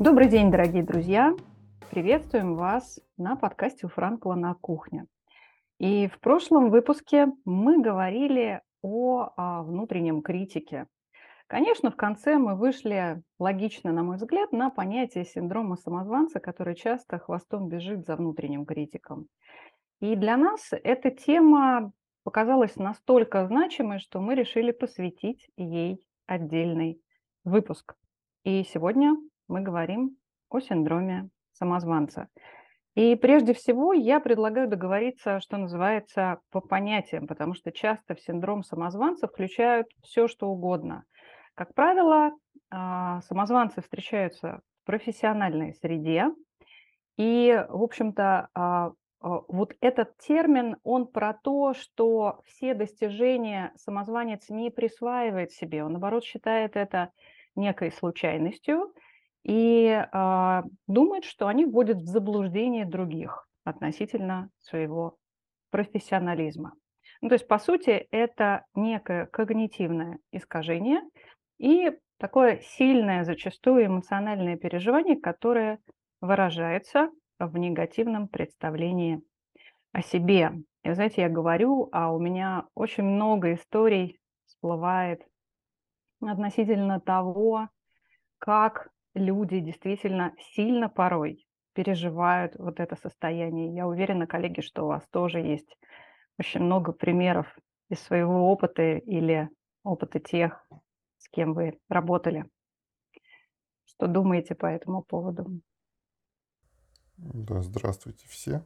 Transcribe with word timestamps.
Добрый 0.00 0.28
день, 0.28 0.50
дорогие 0.50 0.82
друзья! 0.82 1.36
Приветствуем 1.90 2.56
вас 2.56 2.98
на 3.18 3.36
подкасте 3.36 3.84
у 3.84 3.90
Франкла 3.90 4.34
на 4.34 4.54
кухне. 4.54 5.04
И 5.78 6.08
в 6.08 6.18
прошлом 6.20 6.70
выпуске 6.70 7.26
мы 7.44 7.82
говорили 7.82 8.62
о, 8.80 9.24
о 9.24 9.32
а, 9.36 9.62
внутреннем 9.62 10.22
критике. 10.22 10.86
Конечно, 11.48 11.90
в 11.90 11.96
конце 11.96 12.38
мы 12.38 12.56
вышли, 12.56 13.22
логично, 13.38 13.92
на 13.92 14.02
мой 14.02 14.16
взгляд, 14.16 14.52
на 14.52 14.70
понятие 14.70 15.26
синдрома 15.26 15.76
самозванца, 15.76 16.40
который 16.40 16.76
часто 16.76 17.18
хвостом 17.18 17.68
бежит 17.68 18.06
за 18.06 18.16
внутренним 18.16 18.64
критиком. 18.64 19.26
И 20.00 20.16
для 20.16 20.38
нас 20.38 20.70
эта 20.70 21.10
тема 21.10 21.92
показалась 22.24 22.76
настолько 22.76 23.46
значимой, 23.46 23.98
что 23.98 24.22
мы 24.22 24.34
решили 24.34 24.70
посвятить 24.70 25.50
ей 25.58 26.02
отдельный 26.24 27.02
выпуск. 27.44 27.96
И 28.44 28.64
сегодня 28.64 29.14
мы 29.50 29.60
говорим 29.60 30.16
о 30.48 30.60
синдроме 30.60 31.28
самозванца. 31.52 32.28
И 32.94 33.14
прежде 33.14 33.54
всего 33.54 33.92
я 33.92 34.18
предлагаю 34.18 34.68
договориться, 34.68 35.40
что 35.40 35.56
называется, 35.56 36.40
по 36.50 36.60
понятиям, 36.60 37.26
потому 37.26 37.54
что 37.54 37.70
часто 37.70 38.14
в 38.14 38.20
синдром 38.20 38.62
самозванца 38.62 39.28
включают 39.28 39.86
все, 40.02 40.26
что 40.26 40.48
угодно. 40.48 41.04
Как 41.54 41.74
правило, 41.74 42.32
а, 42.70 43.20
самозванцы 43.22 43.80
встречаются 43.82 44.60
в 44.82 44.86
профессиональной 44.86 45.74
среде, 45.74 46.26
и, 47.16 47.64
в 47.68 47.82
общем-то, 47.82 48.48
а, 48.54 48.92
а, 49.20 49.40
вот 49.46 49.74
этот 49.80 50.16
термин, 50.18 50.76
он 50.82 51.06
про 51.06 51.34
то, 51.34 51.74
что 51.74 52.40
все 52.46 52.74
достижения 52.74 53.72
самозванец 53.76 54.48
не 54.48 54.70
присваивает 54.70 55.52
себе, 55.52 55.84
он, 55.84 55.92
наоборот, 55.92 56.24
считает 56.24 56.76
это 56.76 57.10
некой 57.54 57.92
случайностью 57.92 58.92
и 59.42 59.86
э, 59.86 60.62
думает, 60.86 61.24
что 61.24 61.46
они 61.46 61.64
вводят 61.64 61.98
в 61.98 62.06
заблуждение 62.06 62.84
других 62.84 63.46
относительно 63.64 64.50
своего 64.58 65.16
профессионализма. 65.70 66.74
Ну, 67.20 67.28
то 67.28 67.34
есть, 67.34 67.46
по 67.46 67.58
сути, 67.58 68.06
это 68.10 68.64
некое 68.74 69.26
когнитивное 69.26 70.18
искажение 70.32 71.00
и 71.58 71.92
такое 72.18 72.60
сильное 72.62 73.24
зачастую 73.24 73.86
эмоциональное 73.86 74.56
переживание, 74.56 75.16
которое 75.16 75.80
выражается 76.20 77.10
в 77.38 77.56
негативном 77.56 78.28
представлении 78.28 79.22
о 79.92 80.02
себе. 80.02 80.52
И, 80.82 80.92
знаете, 80.92 81.22
я 81.22 81.28
говорю, 81.28 81.88
а 81.92 82.12
у 82.12 82.18
меня 82.18 82.66
очень 82.74 83.04
много 83.04 83.54
историй 83.54 84.18
всплывает 84.46 85.22
относительно 86.20 87.00
того, 87.00 87.68
как 88.38 88.90
люди 89.14 89.60
действительно 89.60 90.34
сильно 90.54 90.88
порой 90.88 91.46
переживают 91.72 92.56
вот 92.56 92.80
это 92.80 92.96
состояние. 92.96 93.74
Я 93.74 93.86
уверена, 93.86 94.26
коллеги, 94.26 94.60
что 94.60 94.84
у 94.84 94.88
вас 94.88 95.06
тоже 95.10 95.38
есть 95.40 95.76
очень 96.38 96.60
много 96.60 96.92
примеров 96.92 97.46
из 97.88 98.00
своего 98.00 98.50
опыта 98.50 98.96
или 98.96 99.48
опыта 99.82 100.20
тех, 100.20 100.66
с 101.18 101.28
кем 101.28 101.54
вы 101.54 101.78
работали. 101.88 102.44
Что 103.84 104.06
думаете 104.06 104.54
по 104.54 104.66
этому 104.66 105.02
поводу? 105.02 105.60
Да, 107.16 107.60
здравствуйте 107.62 108.26
все. 108.28 108.64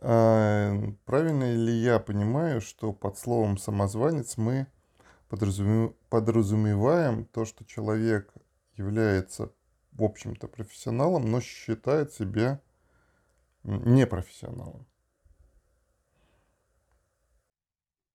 А, 0.00 0.72
правильно 1.04 1.54
ли 1.54 1.72
я 1.72 1.98
понимаю, 1.98 2.60
что 2.60 2.92
под 2.92 3.18
словом 3.18 3.58
самозванец 3.58 4.36
мы 4.38 4.66
подразумеваем 5.28 7.24
то, 7.26 7.44
что 7.44 7.64
человек 7.64 8.32
является, 8.78 9.52
в 9.92 10.02
общем-то, 10.02 10.48
профессионалом, 10.48 11.30
но 11.30 11.40
считает 11.40 12.12
себя 12.12 12.60
непрофессионалом? 13.64 14.86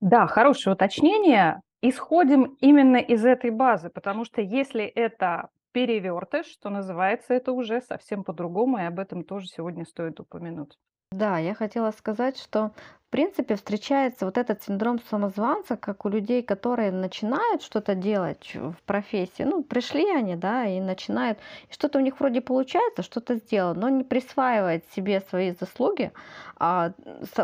Да, 0.01 0.27
хорошее 0.27 0.73
уточнение. 0.73 1.61
Исходим 1.81 2.57
именно 2.59 2.97
из 2.97 3.25
этой 3.25 3.51
базы, 3.51 3.89
потому 3.89 4.25
что 4.25 4.41
если 4.41 4.83
это 4.83 5.49
перевертыш, 5.73 6.47
что 6.47 6.69
называется, 6.69 7.33
это 7.33 7.51
уже 7.51 7.81
совсем 7.81 8.23
по-другому, 8.23 8.77
и 8.79 8.83
об 8.83 8.99
этом 8.99 9.23
тоже 9.23 9.47
сегодня 9.47 9.85
стоит 9.85 10.19
упомянуть. 10.19 10.77
Да, 11.13 11.37
я 11.37 11.53
хотела 11.53 11.91
сказать, 11.91 12.39
что 12.39 12.71
в 13.07 13.11
принципе 13.11 13.55
встречается 13.55 14.25
вот 14.25 14.39
этот 14.39 14.63
синдром 14.63 14.99
самозванца, 15.11 15.77
как 15.77 16.05
у 16.05 16.09
людей, 16.09 16.41
которые 16.41 16.91
начинают 16.91 17.61
что-то 17.61 17.93
делать 17.93 18.55
в 18.55 18.75
профессии. 18.87 19.43
Ну, 19.43 19.61
пришли 19.61 20.09
они, 20.09 20.35
да, 20.35 20.65
и 20.65 20.79
начинают, 20.79 21.37
и 21.69 21.73
что-то 21.73 21.99
у 21.99 22.01
них 22.01 22.19
вроде 22.19 22.41
получается, 22.41 23.03
что-то 23.03 23.35
сделано, 23.35 23.81
но 23.81 23.89
не 23.89 24.03
присваивает 24.03 24.85
себе 24.95 25.21
свои 25.29 25.51
заслуги, 25.51 26.11
а 26.57 26.93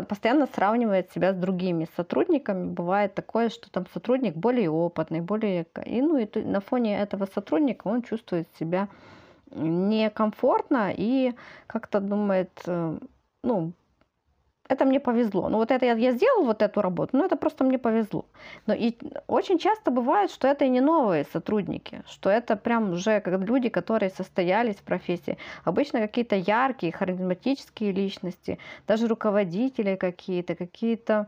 постоянно 0.08 0.48
сравнивает 0.52 1.12
себя 1.12 1.32
с 1.32 1.36
другими 1.36 1.86
сотрудниками. 1.94 2.66
Бывает 2.66 3.14
такое, 3.14 3.50
что 3.50 3.70
там 3.70 3.86
сотрудник 3.94 4.34
более 4.34 4.70
опытный, 4.70 5.20
более... 5.20 5.64
И, 5.86 6.02
ну, 6.02 6.16
и 6.16 6.42
на 6.42 6.60
фоне 6.60 6.98
этого 7.00 7.26
сотрудника 7.32 7.86
он 7.86 8.02
чувствует 8.02 8.48
себя 8.58 8.88
некомфортно 9.52 10.92
и 10.96 11.34
как-то 11.68 12.00
думает, 12.00 12.50
э, 12.66 12.98
ну, 13.42 13.72
это 14.70 14.84
мне 14.84 15.00
повезло. 15.00 15.48
Ну, 15.48 15.58
вот 15.58 15.72
это 15.72 15.84
я, 15.86 15.94
я 15.94 16.12
сделал 16.12 16.44
вот 16.44 16.62
эту 16.62 16.80
работу, 16.80 17.16
но 17.16 17.24
это 17.24 17.36
просто 17.36 17.64
мне 17.64 17.78
повезло. 17.78 18.24
Но 18.66 18.74
и 18.74 18.94
очень 19.26 19.58
часто 19.58 19.90
бывает, 19.90 20.30
что 20.30 20.46
это 20.46 20.64
и 20.64 20.68
не 20.68 20.80
новые 20.80 21.24
сотрудники, 21.24 22.02
что 22.06 22.30
это 22.30 22.54
прям 22.56 22.92
уже 22.92 23.20
как 23.20 23.40
люди, 23.40 23.68
которые 23.68 24.10
состоялись 24.10 24.76
в 24.76 24.82
профессии. 24.82 25.38
Обычно 25.64 26.00
какие-то 26.00 26.36
яркие, 26.36 26.92
харизматические 26.92 27.90
личности, 27.90 28.58
даже 28.86 29.08
руководители 29.08 29.96
какие-то, 29.96 30.54
какие-то 30.54 31.26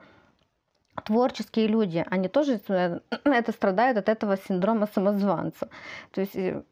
творческие 1.04 1.66
люди, 1.66 2.04
они 2.10 2.28
тоже 2.28 2.60
э, 2.68 3.00
это 3.24 3.52
страдают 3.52 3.98
от 3.98 4.08
этого 4.08 4.36
синдрома 4.36 4.86
самозванца. 4.86 5.68
То 6.12 6.20
есть 6.20 6.36
э, 6.36 6.62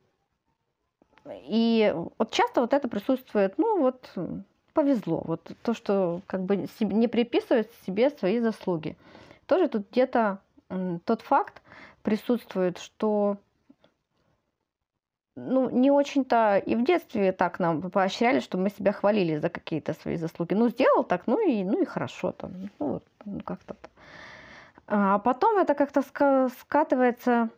и 1.27 1.93
вот 2.19 2.31
часто 2.31 2.61
вот 2.61 2.75
это 2.75 2.89
присутствует, 2.89 3.59
ну 3.59 3.81
вот 3.81 4.09
повезло. 4.73 5.23
Вот 5.25 5.53
то, 5.63 5.75
что 5.75 6.21
как 6.27 6.43
бы 6.43 6.69
не 6.81 7.09
приписывает 7.09 7.71
себе 7.87 8.11
свои 8.11 8.41
заслуги. 8.41 8.97
Тоже 9.47 9.69
тут 9.69 9.91
где-то 9.91 10.39
тот 11.05 11.23
факт 11.23 11.63
присутствует, 12.03 12.79
что 12.79 13.37
ну, 15.37 15.71
не 15.71 15.91
очень-то 15.91 16.59
и 16.59 16.75
в 16.75 16.85
детстве 16.85 17.33
так 17.33 17.59
нам 17.59 17.91
поощряли, 17.91 18.41
что 18.41 18.59
мы 18.59 18.71
себя 18.71 18.93
хвалили 18.93 19.39
за 19.39 19.49
какие-то 19.49 19.95
свои 19.95 20.17
заслуги. 20.17 20.55
Ну, 20.55 20.69
сделал 20.69 21.05
так, 21.05 21.27
ну 21.27 21.41
и, 21.41 21.65
ну 21.65 21.81
и 21.83 21.85
хорошо 21.85 22.33
там. 22.33 22.53
Ну, 22.79 22.87
вот, 22.87 23.05
ну, 23.25 23.41
как-то. 23.41 23.77
А 24.87 25.19
потом 25.19 25.59
это 25.59 25.75
как-то 25.75 26.03
скатывается 26.61 27.49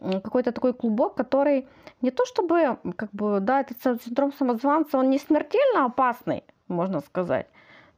какой-то 0.00 0.52
такой 0.52 0.72
клубок, 0.72 1.14
который 1.14 1.68
не 2.00 2.10
то 2.10 2.24
чтобы, 2.24 2.78
как 2.96 3.10
бы, 3.12 3.40
да, 3.40 3.60
этот 3.60 4.02
синдром 4.02 4.32
самозванца, 4.32 4.98
он 4.98 5.10
не 5.10 5.18
смертельно 5.18 5.84
опасный, 5.84 6.42
можно 6.70 7.00
сказать. 7.00 7.46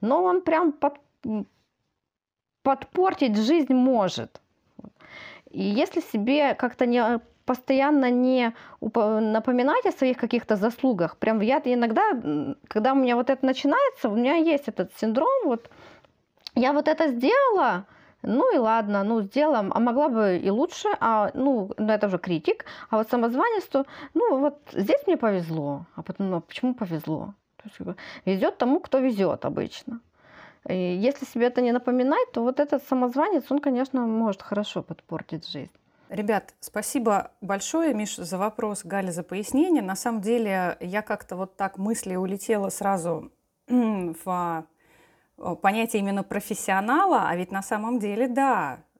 Но 0.00 0.22
он 0.24 0.42
прям 0.42 0.72
под, 0.72 0.94
подпортить 2.62 3.36
жизнь 3.36 3.74
может. 3.74 4.40
И 5.50 5.62
если 5.62 6.00
себе 6.00 6.54
как-то 6.54 6.86
не 6.86 7.20
постоянно 7.44 8.10
не 8.10 8.54
напоминать 8.80 9.86
о 9.86 9.92
своих 9.92 10.16
каких-то 10.16 10.56
заслугах, 10.56 11.16
прям 11.16 11.40
я 11.40 11.60
иногда, 11.64 12.02
когда 12.68 12.92
у 12.92 12.96
меня 12.96 13.16
вот 13.16 13.30
это 13.30 13.44
начинается, 13.44 14.08
у 14.08 14.16
меня 14.16 14.36
есть 14.36 14.68
этот 14.68 14.92
синдром, 14.98 15.44
вот 15.44 15.68
я 16.54 16.72
вот 16.72 16.88
это 16.88 17.08
сделала, 17.08 17.84
ну 18.22 18.54
и 18.54 18.58
ладно, 18.58 19.02
ну 19.04 19.22
сделала, 19.22 19.66
а 19.70 19.80
могла 19.80 20.08
бы 20.08 20.38
и 20.38 20.50
лучше, 20.50 20.88
а 21.00 21.30
ну, 21.34 21.70
ну 21.76 21.92
это 21.92 22.06
уже 22.06 22.18
критик, 22.18 22.64
а 22.90 22.98
вот 22.98 23.08
самозванец, 23.08 23.64
то, 23.64 23.84
ну 24.14 24.38
вот 24.38 24.58
здесь 24.72 25.02
мне 25.06 25.16
повезло, 25.16 25.86
а 25.96 26.02
потом, 26.02 26.30
ну 26.30 26.40
почему 26.40 26.74
повезло? 26.74 27.34
Везет 28.24 28.58
тому, 28.58 28.80
кто 28.80 28.98
везет 28.98 29.44
обычно. 29.44 30.00
И 30.68 30.74
если 30.74 31.24
себе 31.24 31.46
это 31.46 31.60
не 31.60 31.72
напоминать, 31.72 32.30
то 32.32 32.42
вот 32.42 32.60
этот 32.60 32.84
самозванец, 32.84 33.44
он, 33.50 33.58
конечно, 33.58 34.06
может 34.06 34.42
хорошо 34.42 34.82
подпортить 34.82 35.48
жизнь. 35.48 35.72
Ребят, 36.08 36.54
спасибо 36.60 37.30
большое, 37.40 37.94
Миш, 37.94 38.16
за 38.16 38.36
вопрос, 38.36 38.84
Галя, 38.84 39.10
за 39.10 39.22
пояснение. 39.22 39.82
На 39.82 39.96
самом 39.96 40.20
деле, 40.20 40.76
я 40.80 41.02
как-то 41.02 41.36
вот 41.36 41.56
так 41.56 41.78
мысли 41.78 42.16
улетела 42.16 42.68
сразу 42.68 43.32
в 43.68 44.66
понятие 45.62 46.00
именно 46.00 46.22
профессионала, 46.22 47.28
а 47.28 47.34
ведь 47.34 47.50
на 47.50 47.62
самом 47.62 47.98
деле, 47.98 48.28
да, 48.28 48.80
а, 48.82 48.91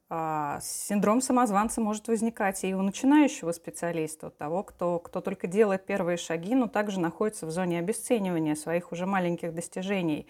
синдром 0.60 1.20
самозванца 1.20 1.80
может 1.80 2.08
возникать 2.08 2.64
и 2.64 2.74
у 2.74 2.82
начинающего 2.82 3.52
специалиста, 3.52 4.28
у 4.28 4.30
того, 4.30 4.62
кто, 4.62 4.98
кто 4.98 5.20
только 5.20 5.46
делает 5.46 5.86
первые 5.86 6.16
шаги, 6.16 6.54
но 6.54 6.66
также 6.66 7.00
находится 7.00 7.46
в 7.46 7.50
зоне 7.50 7.78
обесценивания 7.78 8.54
своих 8.54 8.92
уже 8.92 9.06
маленьких 9.06 9.54
достижений. 9.54 10.26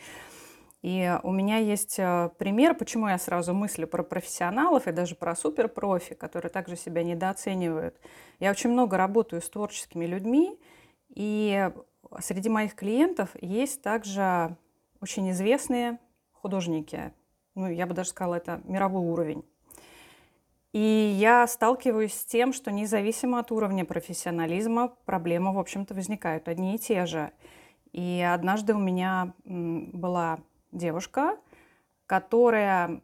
И 0.83 1.17
у 1.23 1.31
меня 1.31 1.59
есть 1.59 1.97
э, 1.99 2.31
пример, 2.39 2.75
почему 2.75 3.07
я 3.09 3.17
сразу 3.17 3.55
мыслю 3.55 3.87
про 3.87 4.03
профессионалов 4.03 4.89
и 4.89 4.93
даже 4.93 5.15
про 5.15 5.37
суперпрофи, 5.37 6.15
которые 6.15 6.51
также 6.51 6.77
себя 6.77 7.05
недооценивают. 7.05 8.01
Я 8.41 8.51
очень 8.51 8.71
много 8.71 8.97
работаю 8.97 9.43
с 9.43 9.49
творческими 9.49 10.07
людьми, 10.07 10.59
и 11.09 11.71
среди 12.21 12.49
моих 12.49 12.75
клиентов 12.75 13.31
есть 13.41 13.81
также 13.83 14.57
очень 15.01 15.31
известные 15.31 15.99
художники. 16.33 17.13
Ну, 17.55 17.69
я 17.69 17.87
бы 17.87 17.95
даже 17.95 18.11
сказала, 18.11 18.35
это 18.37 18.61
мировой 18.65 19.03
уровень. 19.03 19.45
И 20.73 21.15
я 21.19 21.47
сталкиваюсь 21.47 22.15
с 22.15 22.25
тем, 22.25 22.55
что 22.55 22.73
независимо 22.73 23.39
от 23.39 23.53
уровня 23.53 23.85
профессионализма, 23.85 24.89
проблемы, 25.05 25.53
в 25.53 25.59
общем-то, 25.59 25.95
возникают 25.95 26.49
одни 26.49 26.75
и 26.75 26.79
те 26.79 27.05
же. 27.05 27.31
И 27.93 28.27
однажды 28.27 28.75
у 28.75 28.79
меня 28.79 29.35
была 29.45 30.39
девушка, 30.71 31.39
которая 32.07 33.03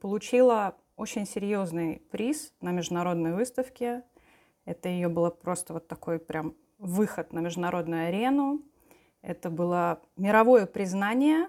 получила 0.00 0.76
очень 0.96 1.26
серьезный 1.26 2.02
приз 2.10 2.54
на 2.62 2.70
международной 2.72 3.34
выставке. 3.34 4.02
Это 4.64 4.88
ее 4.88 5.08
было 5.08 5.28
просто 5.30 5.74
вот 5.74 5.88
такой 5.88 6.18
прям 6.18 6.54
выход 6.78 7.34
на 7.34 7.40
международную 7.40 8.08
арену. 8.08 8.62
Это 9.20 9.50
было 9.50 10.00
мировое 10.16 10.64
признание, 10.64 11.48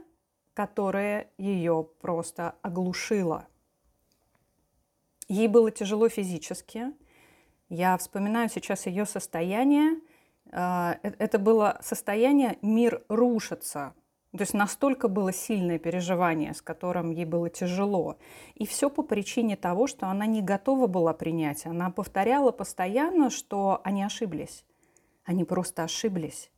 которое 0.54 1.32
ее 1.38 1.88
просто 2.02 2.56
оглушило. 2.62 3.48
Ей 5.30 5.48
было 5.48 5.72
тяжело 5.72 6.10
физически. 6.10 6.92
Я 7.70 7.98
вспоминаю 7.98 8.50
сейчас 8.50 8.88
ее 8.88 9.06
состояние. 9.06 10.02
А, 10.52 10.98
э, 11.04 11.12
это 11.20 11.40
было 11.40 11.80
состояние 11.82 12.58
«мир 12.62 13.04
рушится», 13.08 13.94
то 14.32 14.44
есть 14.44 14.54
настолько 14.54 15.08
было 15.08 15.34
сильное 15.34 15.80
переживание, 15.80 16.54
с 16.54 16.62
которым 16.62 17.10
ей 17.10 17.26
было 17.26 17.50
тяжело. 17.50 18.18
И 18.54 18.68
все 18.68 18.90
по 18.90 19.02
причине 19.02 19.56
того, 19.56 19.88
что 19.88 20.08
она 20.08 20.28
не 20.28 20.44
готова 20.44 20.86
была 20.86 21.14
принять. 21.14 21.66
Она 21.66 21.90
повторяла 21.90 22.52
постоянно, 22.52 23.32
что 23.32 23.82
они 23.84 24.04
ошиблись. 24.04 24.66
Они 25.26 25.46
просто 25.46 25.84
ошиблись. 25.84 26.52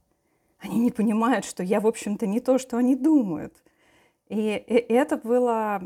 Они 0.59 0.79
не 0.79 0.91
понимают, 0.91 1.45
что 1.45 1.63
я, 1.63 1.79
в 1.79 1.87
общем-то, 1.87 2.27
не 2.27 2.41
то, 2.41 2.57
что 2.57 2.75
они 2.77 2.95
думают. 2.95 3.55
И, 4.27 4.37
и 4.37 4.93
это 4.93 5.15
было, 5.15 5.81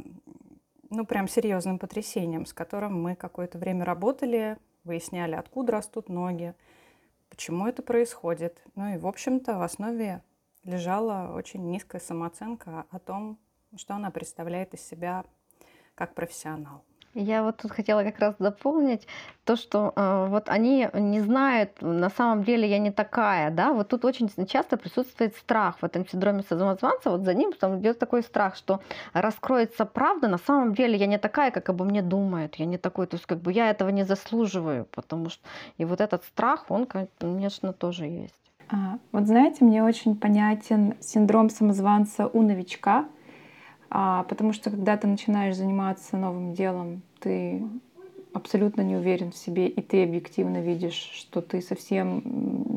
ну, 0.89 1.05
прям 1.05 1.27
серьезным 1.27 1.79
потрясением, 1.79 2.45
с 2.45 2.53
которым 2.53 3.01
мы 3.01 3.15
какое-то 3.15 3.57
время 3.57 3.85
работали, 3.85 4.57
выясняли, 4.83 5.35
откуда 5.35 5.73
растут 5.73 6.09
ноги, 6.09 6.53
почему 7.29 7.67
это 7.67 7.81
происходит. 7.81 8.61
Ну 8.75 8.93
и, 8.93 8.97
в 8.97 9.07
общем-то, 9.07 9.57
в 9.57 9.61
основе 9.61 10.21
лежала 10.63 11.33
очень 11.35 11.69
низкая 11.69 12.01
самооценка 12.01 12.85
о 12.89 12.99
том, 12.99 13.39
что 13.75 13.95
она 13.95 14.11
представляет 14.11 14.73
из 14.73 14.81
себя 14.81 15.25
как 15.95 16.13
профессионал. 16.13 16.83
Я 17.17 17.43
вот 17.43 17.57
тут 17.57 17.71
хотела 17.71 18.03
как 18.03 18.19
раз 18.19 18.35
дополнить 18.39 19.07
то, 19.45 19.55
что 19.55 19.93
э, 19.95 20.27
вот 20.29 20.49
они 20.49 20.89
не 20.93 21.21
знают, 21.21 21.81
на 21.81 22.09
самом 22.09 22.43
деле 22.43 22.69
я 22.69 22.77
не 22.77 22.91
такая, 22.91 23.51
да, 23.51 23.71
вот 23.71 23.87
тут 23.87 24.03
очень 24.03 24.29
часто 24.45 24.75
присутствует 24.75 25.33
страх 25.37 25.77
в 25.79 25.85
этом 25.85 26.05
синдроме 26.05 26.43
самозванца, 26.43 27.09
вот 27.09 27.21
за 27.21 27.33
ним 27.33 27.53
там 27.53 27.79
идет 27.79 27.99
такой 27.99 28.21
страх, 28.21 28.57
что 28.57 28.81
раскроется 29.13 29.85
правда, 29.85 30.27
на 30.27 30.37
самом 30.37 30.75
деле 30.75 30.97
я 30.97 31.05
не 31.05 31.17
такая, 31.17 31.51
как 31.51 31.69
обо 31.69 31.85
мне 31.85 32.01
думают, 32.01 32.55
я 32.55 32.65
не 32.65 32.77
такой, 32.77 33.07
то 33.07 33.15
есть 33.15 33.25
как 33.25 33.37
бы 33.37 33.53
я 33.53 33.69
этого 33.69 33.87
не 33.89 34.03
заслуживаю, 34.03 34.85
потому 34.91 35.29
что 35.29 35.47
и 35.77 35.85
вот 35.85 36.01
этот 36.01 36.25
страх, 36.25 36.65
он, 36.67 36.85
конечно, 36.85 37.71
тоже 37.71 38.07
есть. 38.07 38.45
А, 38.69 38.97
вот 39.13 39.27
знаете, 39.27 39.63
мне 39.63 39.83
очень 39.83 40.17
понятен 40.17 40.95
синдром 40.99 41.49
самозванца 41.49 42.27
у 42.27 42.41
новичка, 42.41 43.05
а, 43.97 44.23
потому 44.23 44.51
что 44.51 44.71
когда 44.71 44.97
ты 44.97 45.07
начинаешь 45.07 45.55
заниматься 45.55 46.17
новым 46.17 46.53
делом, 46.53 47.01
ты 47.21 47.63
абсолютно 48.33 48.81
не 48.81 48.97
уверен 48.97 49.31
в 49.31 49.37
себе, 49.37 49.69
и 49.69 49.81
ты 49.81 50.03
объективно 50.03 50.57
видишь, 50.57 51.11
что 51.13 51.39
ты 51.39 51.61
совсем 51.61 52.21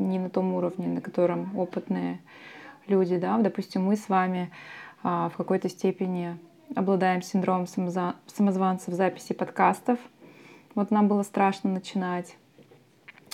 не 0.09 0.17
на 0.17 0.29
том 0.29 0.53
уровне, 0.53 0.87
на 0.87 1.01
котором 1.01 1.57
опытные 1.59 2.21
люди, 2.87 3.17
да, 3.17 3.37
допустим, 3.37 3.83
мы 3.83 3.97
с 3.97 4.07
вами 4.07 4.49
а, 5.03 5.27
в 5.27 5.35
какой-то 5.35 5.67
степени 5.67 6.37
обладаем 6.73 7.21
синдромом 7.21 7.67
самозванца 7.67 8.89
в 8.89 8.93
записи 8.93 9.33
подкастов. 9.33 9.99
Вот 10.73 10.89
нам 10.89 11.09
было 11.09 11.23
страшно 11.23 11.69
начинать. 11.69 12.37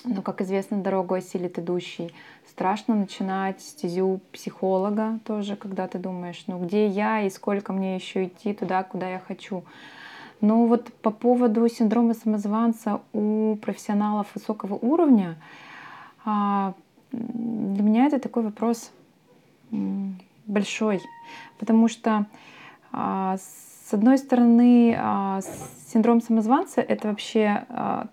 Но, 0.06 0.22
как 0.22 0.42
известно, 0.42 0.78
дорогу 0.78 1.16
осилит 1.16 1.57
идущий. 1.57 2.13
Страшно 2.48 2.94
начинать 2.96 3.60
стезю 3.62 4.22
психолога 4.31 5.19
тоже, 5.25 5.56
когда 5.56 5.88
ты 5.88 5.98
думаешь, 5.98 6.44
ну 6.48 6.63
где 6.63 6.88
я 6.88 7.22
и 7.22 7.30
сколько 7.30 7.74
мне 7.74 7.96
еще 7.96 8.25
идти 8.25 8.54
туда, 8.54 8.84
куда 8.84 9.10
я 9.10 9.19
хочу. 9.19 9.63
Но 10.42 10.66
вот 10.68 10.94
по 11.02 11.10
поводу 11.10 11.68
синдрома 11.68 12.13
самозванца 12.13 13.02
у 13.13 13.56
профессионалов 13.56 14.28
высокого 14.36 14.75
уровня, 14.75 15.38
а, 16.24 16.74
для 17.12 17.84
меня 17.84 18.06
это 18.06 18.19
такой 18.19 18.44
вопрос 18.44 18.92
большой, 20.46 21.01
потому 21.58 21.88
что 21.88 22.28
а, 22.92 23.38
с 23.38 23.94
одной 23.94 24.19
стороны 24.19 24.96
а, 24.98 25.40
синдром 25.88 26.22
самозванца 26.22 26.81
это 26.81 27.08
вообще 27.08 27.66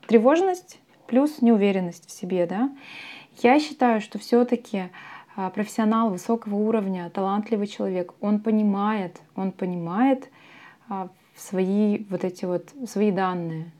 тревожность 0.06 0.78
плюс 1.12 1.42
неуверенность 1.42 2.08
в 2.08 2.10
себе, 2.10 2.46
да. 2.46 2.70
Я 3.42 3.60
считаю, 3.60 4.00
что 4.00 4.18
все-таки 4.18 4.84
а, 5.36 5.50
профессионал 5.50 6.08
высокого 6.08 6.54
уровня, 6.54 7.10
талантливый 7.10 7.66
человек, 7.66 8.14
он 8.22 8.40
понимает, 8.40 9.20
он 9.36 9.52
понимает 9.52 10.30
а, 10.88 11.10
свои 11.36 12.06
вот 12.08 12.24
эти 12.24 12.46
вот 12.46 12.70
свои 12.88 13.10
данные. 13.10 13.70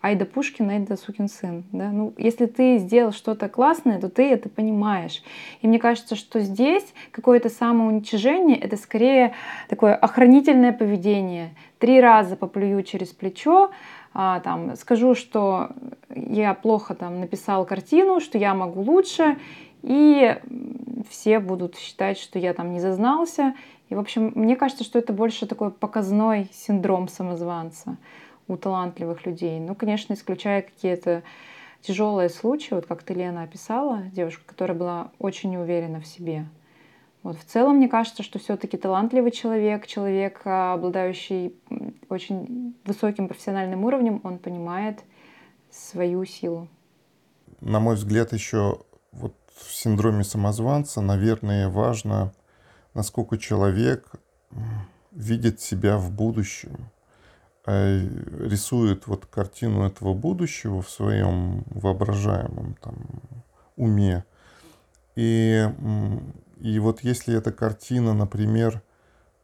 Айда 0.00 0.26
Пушкин, 0.26 0.70
Айда 0.70 0.96
сукин 0.96 1.28
сын. 1.28 1.64
Да? 1.72 1.90
Ну, 1.90 2.14
если 2.16 2.46
ты 2.46 2.78
сделал 2.78 3.10
что-то 3.10 3.48
классное, 3.48 4.00
то 4.00 4.08
ты 4.08 4.30
это 4.30 4.48
понимаешь. 4.48 5.24
И 5.62 5.66
мне 5.66 5.80
кажется, 5.80 6.14
что 6.14 6.38
здесь 6.38 6.86
какое-то 7.10 7.48
самоуничижение— 7.48 8.56
это 8.60 8.76
скорее 8.76 9.34
такое 9.68 9.96
охранительное 9.96 10.72
поведение. 10.72 11.50
Три 11.80 12.00
раза 12.00 12.36
поплюю 12.36 12.84
через 12.84 13.08
плечо, 13.08 13.72
а, 14.12 14.40
там, 14.40 14.76
скажу, 14.76 15.14
что 15.14 15.70
я 16.14 16.54
плохо 16.54 16.94
там 16.94 17.20
написал 17.20 17.64
картину, 17.64 18.20
что 18.20 18.38
я 18.38 18.54
могу 18.54 18.82
лучше, 18.82 19.38
и 19.82 20.36
все 21.08 21.38
будут 21.38 21.76
считать, 21.76 22.18
что 22.18 22.38
я 22.38 22.52
там 22.52 22.72
не 22.72 22.80
зазнался. 22.80 23.54
И, 23.88 23.94
в 23.94 23.98
общем, 23.98 24.32
мне 24.34 24.56
кажется, 24.56 24.84
что 24.84 24.98
это 24.98 25.12
больше 25.12 25.46
такой 25.46 25.70
показной 25.70 26.48
синдром 26.52 27.08
самозванца 27.08 27.96
у 28.48 28.56
талантливых 28.56 29.26
людей. 29.26 29.60
Ну, 29.60 29.74
конечно, 29.74 30.12
исключая 30.12 30.62
какие-то 30.62 31.22
тяжелые 31.80 32.28
случаи, 32.28 32.74
вот 32.74 32.86
как 32.86 33.02
ты, 33.02 33.14
Лена, 33.14 33.42
описала, 33.44 34.02
девушка, 34.12 34.42
которая 34.46 34.76
была 34.76 35.10
очень 35.18 35.50
неуверена 35.50 36.00
в 36.00 36.06
себе. 36.06 36.46
Вот 37.22 37.36
в 37.38 37.44
целом, 37.44 37.76
мне 37.76 37.88
кажется, 37.88 38.22
что 38.22 38.38
все-таки 38.38 38.78
талантливый 38.78 39.30
человек, 39.30 39.86
человек, 39.86 40.40
а, 40.44 40.74
обладающий 40.74 41.54
очень 42.08 42.74
высоким 42.84 43.28
профессиональным 43.28 43.84
уровнем, 43.84 44.20
он 44.24 44.38
понимает 44.38 45.00
свою 45.70 46.24
силу. 46.24 46.68
На 47.60 47.78
мой 47.78 47.96
взгляд, 47.96 48.32
еще 48.32 48.80
вот 49.12 49.34
в 49.54 49.72
синдроме 49.72 50.24
самозванца, 50.24 51.02
наверное, 51.02 51.68
важно, 51.68 52.32
насколько 52.94 53.36
человек 53.36 54.12
видит 55.10 55.60
себя 55.60 55.98
в 55.98 56.10
будущем, 56.10 56.90
а, 57.66 57.98
рисует 58.40 59.06
вот 59.06 59.26
картину 59.26 59.86
этого 59.86 60.14
будущего 60.14 60.80
в 60.80 60.88
своем 60.88 61.64
воображаемом 61.66 62.76
там 62.80 62.94
уме. 63.76 64.24
И 65.16 65.68
и 66.60 66.78
вот 66.78 67.02
если 67.02 67.36
эта 67.36 67.52
картина, 67.52 68.14
например, 68.14 68.82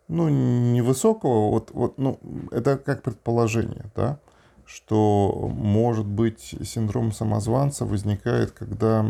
ну, 0.09 0.29
невысокого, 0.29 1.51
вот, 1.51 1.71
вот, 1.73 1.99
ну, 1.99 2.21
это 2.53 2.77
как 2.79 3.03
предположение, 3.03 3.91
да, 3.95 4.21
что, 4.65 5.51
может 5.53 6.07
быть, 6.07 6.57
синдром 6.63 7.13
самозванца 7.13 7.85
возникает, 7.85 8.51
когда 8.53 9.07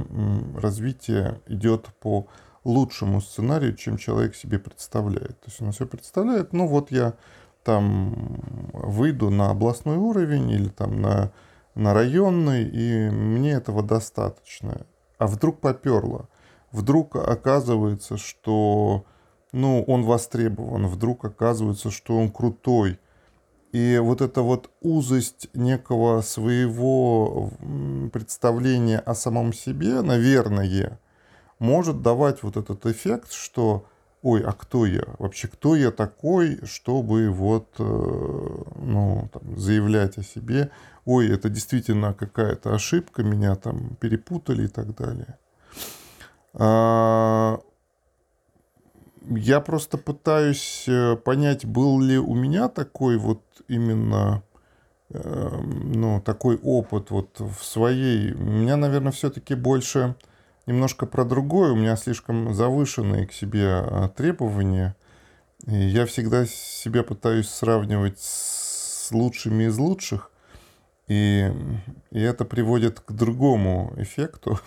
развитие 0.56 1.40
идет 1.46 1.86
по 2.00 2.26
лучшему 2.64 3.20
сценарию, 3.20 3.75
чем 3.75 3.96
человек 3.96 4.34
себе 4.34 4.58
представляет. 4.58 5.40
То 5.40 5.46
есть 5.46 5.62
он 5.62 5.72
все 5.72 5.86
представляет, 5.86 6.52
ну 6.52 6.66
вот 6.66 6.90
я 6.90 7.14
там 7.62 8.70
выйду 8.72 9.30
на 9.30 9.50
областной 9.50 9.96
уровень 9.96 10.50
или 10.50 10.68
там 10.68 11.00
на, 11.00 11.32
на 11.75 11.94
районный, 11.94 12.64
и 12.64 13.10
мне 13.10 13.52
этого 13.52 13.82
достаточно. 13.82 14.86
А 15.18 15.26
вдруг 15.26 15.60
поперло 15.60 16.28
вдруг 16.76 17.16
оказывается, 17.16 18.18
что 18.18 19.06
ну, 19.52 19.83
он 19.87 20.02
востребован, 20.04 20.87
вдруг 20.87 21.25
оказывается, 21.25 21.90
что 21.90 22.18
он 22.18 22.30
крутой. 22.30 22.99
И 23.73 23.99
вот 24.02 24.21
эта 24.21 24.42
вот 24.42 24.71
узость 24.83 25.49
некого 25.54 26.21
своего 26.21 27.50
представления 28.12 28.99
о 28.99 29.14
самом 29.14 29.52
себе, 29.52 30.02
наверное, 30.02 31.00
может 31.59 32.02
давать 32.02 32.42
вот 32.42 32.59
этот 32.59 32.85
эффект, 32.85 33.33
что 33.33 33.87
ой, 34.23 34.42
а 34.42 34.52
кто 34.52 34.85
я? 34.85 35.04
Вообще, 35.18 35.49
кто 35.49 35.76
я 35.76 35.90
такой, 35.90 36.59
чтобы 36.66 37.30
вот, 37.30 37.68
э, 37.78 37.83
ну, 37.83 39.30
там, 39.33 39.56
заявлять 39.56 40.18
о 40.18 40.23
себе? 40.23 40.71
Ой, 41.04 41.28
это 41.28 41.49
действительно 41.49 42.12
какая-то 42.12 42.75
ошибка, 42.75 43.23
меня 43.23 43.54
там 43.54 43.97
перепутали 44.00 44.64
и 44.64 44.68
так 44.68 44.95
далее. 44.95 45.38
А, 46.58 47.60
я 49.28 49.60
просто 49.60 49.98
пытаюсь 49.98 50.84
э, 50.88 51.16
понять, 51.16 51.66
был 51.66 52.00
ли 52.00 52.18
у 52.18 52.34
меня 52.34 52.68
такой 52.68 53.18
вот 53.18 53.42
именно 53.68 54.42
эм, 55.10 55.92
ну, 55.92 56.20
такой 56.20 56.56
опыт 56.62 57.10
вот 57.10 57.38
в 57.40 57.62
своей. 57.62 58.32
У 58.32 58.44
меня, 58.44 58.76
наверное, 58.76 59.12
все-таки 59.12 59.54
больше 59.54 60.14
немножко 60.66 61.06
про 61.06 61.25
другое. 61.25 61.72
У 61.72 61.76
меня 61.76 61.96
слишком 61.96 62.54
завышенные 62.54 63.26
к 63.26 63.32
себе 63.32 63.66
а, 63.66 64.08
требования. 64.08 64.96
И 65.66 65.75
я 65.76 66.06
всегда 66.06 66.46
себя 66.46 67.02
пытаюсь 67.02 67.48
сравнивать 67.48 68.18
с 68.20 69.10
лучшими 69.12 69.64
из 69.64 69.76
лучших. 69.76 70.30
И, 71.08 71.50
и 72.10 72.20
это 72.20 72.44
приводит 72.44 73.00
к 73.00 73.12
другому 73.12 73.92
эффекту, 73.96 74.58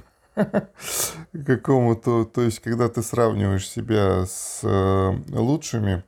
какому-то, 1.45 2.25
то 2.25 2.41
есть, 2.41 2.59
когда 2.59 2.89
ты 2.89 3.01
сравниваешь 3.01 3.67
себя 3.67 4.25
с 4.25 4.61
э, 4.63 5.37
лучшими, 5.37 6.03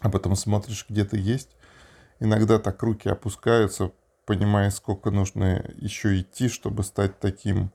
а 0.00 0.10
потом 0.10 0.36
смотришь, 0.36 0.86
где 0.88 1.04
ты 1.04 1.18
есть, 1.18 1.56
иногда 2.20 2.58
так 2.58 2.82
руки 2.82 3.08
опускаются, 3.08 3.92
понимая, 4.26 4.70
сколько 4.70 5.10
нужно 5.10 5.64
еще 5.76 6.20
идти, 6.20 6.48
чтобы 6.48 6.82
стать 6.84 7.18
таким. 7.18 7.70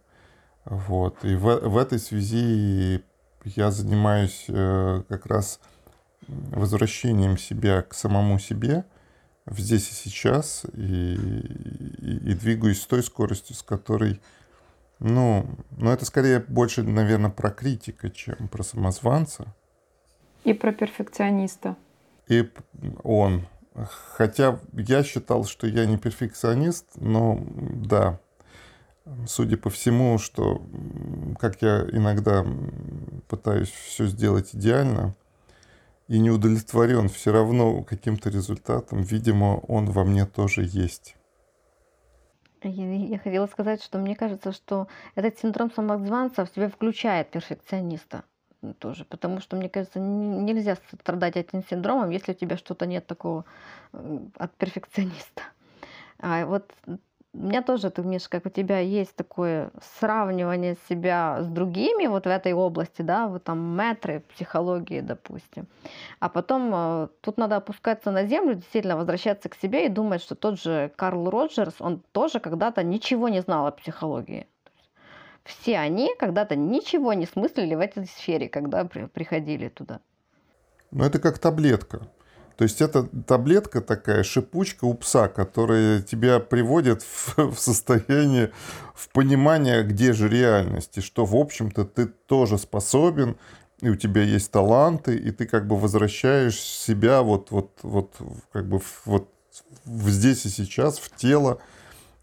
Вот. 0.65 1.23
И 1.23 1.35
в, 1.35 1.59
в 1.59 1.77
этой 1.77 1.99
связи 1.99 3.03
я 3.43 3.71
занимаюсь 3.71 4.45
э, 4.47 5.03
как 5.07 5.25
раз 5.25 5.59
возвращением 6.27 7.37
себя 7.37 7.81
к 7.81 7.93
самому 7.93 8.39
себе 8.39 8.83
здесь 9.49 9.89
и 9.89 9.93
сейчас 9.93 10.65
и, 10.73 11.15
и, 11.15 12.31
и 12.31 12.33
двигаюсь 12.33 12.81
с 12.81 12.85
той 12.85 13.03
скоростью, 13.03 13.55
с 13.55 13.63
которой, 13.63 14.19
ну, 14.99 15.47
ну, 15.77 15.91
это 15.91 16.05
скорее 16.05 16.39
больше, 16.39 16.83
наверное, 16.83 17.29
про 17.29 17.51
критика, 17.51 18.09
чем 18.09 18.47
про 18.47 18.63
самозванца. 18.63 19.53
И 20.43 20.53
про 20.53 20.71
перфекциониста. 20.71 21.75
И 22.27 22.49
он. 23.03 23.47
Хотя 24.15 24.59
я 24.73 25.03
считал, 25.03 25.45
что 25.45 25.67
я 25.67 25.85
не 25.85 25.97
перфекционист, 25.97 26.85
но 26.95 27.39
да, 27.47 28.19
судя 29.27 29.57
по 29.57 29.69
всему, 29.69 30.17
что 30.17 30.65
как 31.39 31.61
я 31.61 31.85
иногда 31.91 32.45
пытаюсь 33.27 33.69
все 33.69 34.07
сделать 34.07 34.55
идеально 34.55 35.15
и 36.07 36.19
не 36.19 36.31
удовлетворен 36.31 37.09
все 37.09 37.31
равно 37.31 37.83
каким-то 37.83 38.29
результатом, 38.29 39.01
видимо, 39.01 39.57
он 39.67 39.91
во 39.91 40.03
мне 40.03 40.25
тоже 40.25 40.63
есть. 40.63 41.16
Я, 42.67 43.19
хотела 43.19 43.47
сказать, 43.47 43.83
что 43.83 43.97
мне 43.97 44.15
кажется, 44.15 44.51
что 44.51 44.87
этот 45.15 45.39
синдром 45.39 45.71
самозванца 45.71 46.45
в 46.45 46.49
себя 46.49 46.69
включает 46.69 47.29
перфекциониста 47.31 48.23
тоже, 48.79 49.05
потому 49.05 49.39
что, 49.39 49.55
мне 49.55 49.69
кажется, 49.69 49.99
нельзя 49.99 50.77
страдать 50.93 51.37
этим 51.37 51.63
синдромом, 51.63 52.09
если 52.09 52.31
у 52.31 52.35
тебя 52.35 52.57
что-то 52.57 52.85
нет 52.85 53.05
такого 53.07 53.45
от 53.91 54.51
перфекциониста. 54.57 55.43
А 56.19 56.45
вот 56.45 56.71
у 57.37 57.45
меня 57.45 57.61
тоже, 57.61 57.89
ты, 57.91 58.01
Миша, 58.01 58.29
как 58.29 58.45
у 58.45 58.49
тебя 58.49 58.79
есть 58.79 59.15
такое 59.15 59.71
сравнивание 59.99 60.75
себя 60.89 61.41
с 61.41 61.47
другими 61.47 62.07
вот 62.07 62.25
в 62.25 62.29
этой 62.29 62.53
области, 62.53 63.03
да, 63.03 63.27
вот 63.27 63.43
там 63.43 63.59
метры 63.77 64.23
психологии, 64.33 65.01
допустим. 65.01 65.67
А 66.19 66.29
потом 66.29 66.71
э, 66.73 67.07
тут 67.21 67.37
надо 67.37 67.57
опускаться 67.57 68.11
на 68.11 68.25
землю, 68.25 68.55
действительно 68.55 68.97
возвращаться 68.97 69.49
к 69.49 69.55
себе 69.55 69.85
и 69.85 69.89
думать, 69.89 70.21
что 70.21 70.35
тот 70.35 70.59
же 70.59 70.91
Карл 70.95 71.29
Роджерс, 71.29 71.75
он 71.79 72.01
тоже 72.11 72.39
когда-то 72.39 72.83
ничего 72.83 73.29
не 73.29 73.41
знал 73.41 73.67
о 73.67 73.71
психологии. 73.71 74.47
Все 75.43 75.77
они 75.77 76.13
когда-то 76.17 76.55
ничего 76.55 77.13
не 77.13 77.25
смыслили 77.25 77.75
в 77.75 77.79
этой 77.79 78.05
сфере, 78.07 78.49
когда 78.49 78.83
приходили 78.85 79.69
туда. 79.69 80.01
Ну, 80.91 81.05
это 81.05 81.19
как 81.19 81.37
таблетка. 81.39 82.07
То 82.57 82.63
есть 82.63 82.81
это 82.81 83.03
таблетка 83.03 83.81
такая, 83.81 84.23
шипучка 84.23 84.85
у 84.85 84.95
пса, 84.95 85.27
которая 85.27 86.01
тебя 86.01 86.39
приводит 86.39 87.03
в, 87.03 87.37
в 87.55 87.59
состояние, 87.59 88.51
в 88.95 89.09
понимание, 89.09 89.83
где 89.83 90.11
же 90.11 90.27
реальность, 90.27 90.97
и 90.97 91.01
что, 91.01 91.23
в 91.23 91.35
общем-то, 91.35 91.85
ты 91.85 92.07
тоже 92.07 92.57
способен, 92.57 93.37
и 93.79 93.89
у 93.89 93.95
тебя 93.95 94.23
есть 94.23 94.51
таланты, 94.51 95.15
и 95.15 95.29
ты 95.29 95.45
как 95.45 95.67
бы 95.67 95.77
возвращаешь 95.77 96.59
себя 96.59 97.21
вот, 97.21 97.51
вот, 97.51 97.77
вот, 97.83 98.15
как 98.51 98.67
бы 98.67 98.81
вот 99.05 99.29
в 99.85 100.09
здесь 100.09 100.45
и 100.47 100.49
сейчас, 100.49 100.97
в 100.97 101.15
тело, 101.15 101.59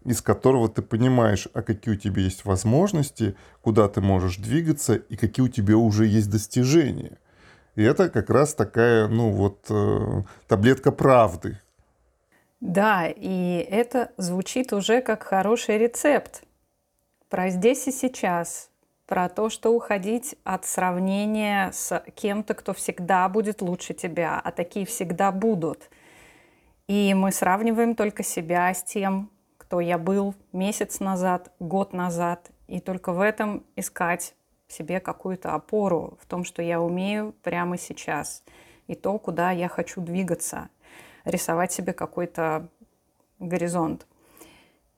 из 0.03 0.21
которого 0.21 0.67
ты 0.67 0.81
понимаешь, 0.81 1.47
а 1.53 1.61
какие 1.61 1.95
у 1.95 1.97
тебя 1.97 2.21
есть 2.21 2.43
возможности, 2.43 3.35
куда 3.61 3.87
ты 3.87 4.01
можешь 4.01 4.35
двигаться 4.35 4.95
и 4.95 5.15
какие 5.15 5.45
у 5.45 5.49
тебя 5.49 5.77
уже 5.77 6.05
есть 6.05 6.29
достижения. 6.29 7.17
И 7.75 7.83
это 7.83 8.09
как 8.09 8.29
раз 8.29 8.53
такая, 8.53 9.07
ну 9.07 9.31
вот, 9.31 9.65
э, 9.69 10.21
таблетка 10.47 10.91
правды. 10.91 11.59
Да, 12.61 13.07
и 13.07 13.67
это 13.69 14.11
звучит 14.17 14.73
уже 14.73 15.01
как 15.01 15.23
хороший 15.23 15.77
рецепт 15.77 16.43
про 17.29 17.49
здесь 17.49 17.87
и 17.87 17.91
сейчас, 17.91 18.69
про 19.07 19.29
то, 19.29 19.49
что 19.49 19.71
уходить 19.75 20.35
от 20.43 20.65
сравнения 20.65 21.71
с 21.73 22.03
кем-то, 22.15 22.53
кто 22.53 22.73
всегда 22.73 23.27
будет 23.29 23.61
лучше 23.61 23.93
тебя, 23.93 24.39
а 24.43 24.51
такие 24.51 24.85
всегда 24.85 25.31
будут. 25.31 25.89
И 26.87 27.13
мы 27.13 27.31
сравниваем 27.31 27.95
только 27.95 28.23
себя 28.23 28.73
с 28.73 28.83
тем, 28.83 29.29
кто 29.57 29.79
я 29.79 29.97
был 29.97 30.33
месяц 30.53 30.99
назад, 30.99 31.51
год 31.59 31.93
назад, 31.93 32.51
и 32.67 32.79
только 32.79 33.11
в 33.11 33.19
этом 33.19 33.65
искать 33.75 34.33
себе 34.67 34.99
какую-то 34.99 35.53
опору 35.53 36.17
в 36.21 36.25
том, 36.25 36.43
что 36.43 36.61
я 36.61 36.81
умею 36.81 37.33
прямо 37.43 37.77
сейчас, 37.77 38.43
и 38.87 38.95
то, 38.95 39.17
куда 39.17 39.51
я 39.51 39.67
хочу 39.67 40.01
двигаться, 40.01 40.69
рисовать 41.23 41.71
себе 41.71 41.93
какой-то 41.93 42.69
горизонт. 43.39 44.07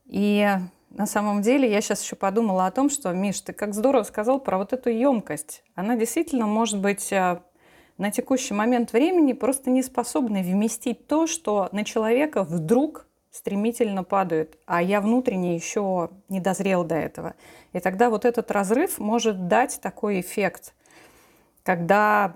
И 0.06 0.48
на 0.90 1.06
самом 1.06 1.42
деле 1.42 1.70
я 1.70 1.82
сейчас 1.82 2.04
еще 2.04 2.16
подумала 2.16 2.66
о 2.66 2.72
том, 2.72 2.90
что, 2.90 3.12
Миш, 3.12 3.42
ты 3.42 3.54
как 3.54 3.74
здорово 3.74 4.04
сказал 4.04 4.40
про 4.40 4.58
вот 4.58 4.74
эту 4.74 4.90
емкость. 4.90 5.64
Она 5.76 5.96
действительно 5.96 6.48
может 6.48 6.80
быть 6.80 7.12
э, 7.12 7.42
на 7.98 8.12
текущий 8.12 8.54
момент 8.54 8.94
времени 8.94 9.34
просто 9.34 9.70
не 9.70 9.84
способна 9.84 10.42
вместить 10.42 11.08
то, 11.08 11.28
что 11.28 11.70
на 11.72 11.84
человека 11.84 12.44
вдруг 12.44 13.07
стремительно 13.38 14.04
падают, 14.04 14.58
а 14.66 14.82
я 14.82 15.00
внутренне 15.00 15.56
еще 15.56 16.10
не 16.28 16.40
дозрел 16.40 16.84
до 16.84 16.96
этого. 16.96 17.36
И 17.74 17.80
тогда 17.80 18.10
вот 18.10 18.26
этот 18.26 18.52
разрыв 18.52 19.00
может 19.00 19.48
дать 19.48 19.80
такой 19.82 20.22
эффект, 20.22 20.74
когда 21.64 22.36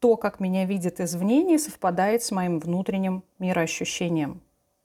то, 0.00 0.16
как 0.16 0.38
меня 0.38 0.64
видят 0.64 1.00
извне, 1.00 1.42
не 1.42 1.58
совпадает 1.58 2.22
с 2.22 2.30
моим 2.30 2.58
внутренним 2.60 3.24
мироощущением. 3.38 4.40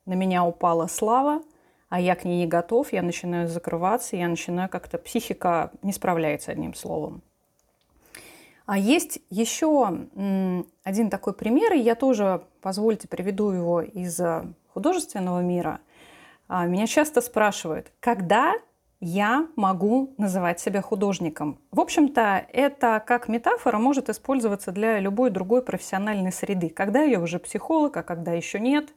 На 0.06 0.14
меня 0.14 0.46
упала 0.46 0.88
слава, 0.88 1.44
а 1.90 2.00
я 2.00 2.16
к 2.16 2.24
ней 2.24 2.40
не 2.40 2.48
готов, 2.48 2.94
я 2.94 3.02
начинаю 3.02 3.48
закрываться, 3.48 4.16
я 4.16 4.28
начинаю 4.28 4.70
как-то, 4.70 4.98
психика 4.98 5.72
не 5.82 5.92
справляется 5.92 6.52
одним 6.52 6.74
словом. 6.74 7.22
А 8.66 8.78
есть 8.78 9.20
еще 9.30 10.08
один 10.84 11.10
такой 11.10 11.34
пример, 11.34 11.74
и 11.74 11.80
я 11.80 11.96
тоже, 11.96 12.42
позвольте, 12.62 13.08
приведу 13.10 13.52
его 13.52 13.82
из 13.82 14.20
художественного 14.74 15.42
мира, 15.42 15.80
а, 16.48 16.66
меня 16.66 16.88
часто 16.88 17.22
спрашивают, 17.22 17.92
когда 18.00 18.54
я 19.06 19.48
могу 19.58 20.14
называть 20.18 20.62
себя 20.62 20.82
художником. 20.82 21.60
В 21.72 21.82
общем-то, 21.82 22.46
это 22.54 23.04
как 23.06 23.28
метафора 23.28 23.78
может 23.78 24.10
использоваться 24.10 24.72
для 24.72 25.00
любой 25.00 25.30
другой 25.30 25.62
профессиональной 25.62 26.32
среды. 26.32 26.70
Когда 26.70 27.02
я 27.02 27.20
уже 27.20 27.38
психолог, 27.38 27.98
а 27.98 28.04
когда 28.04 28.32
еще 28.32 28.62
нет. 28.62 28.94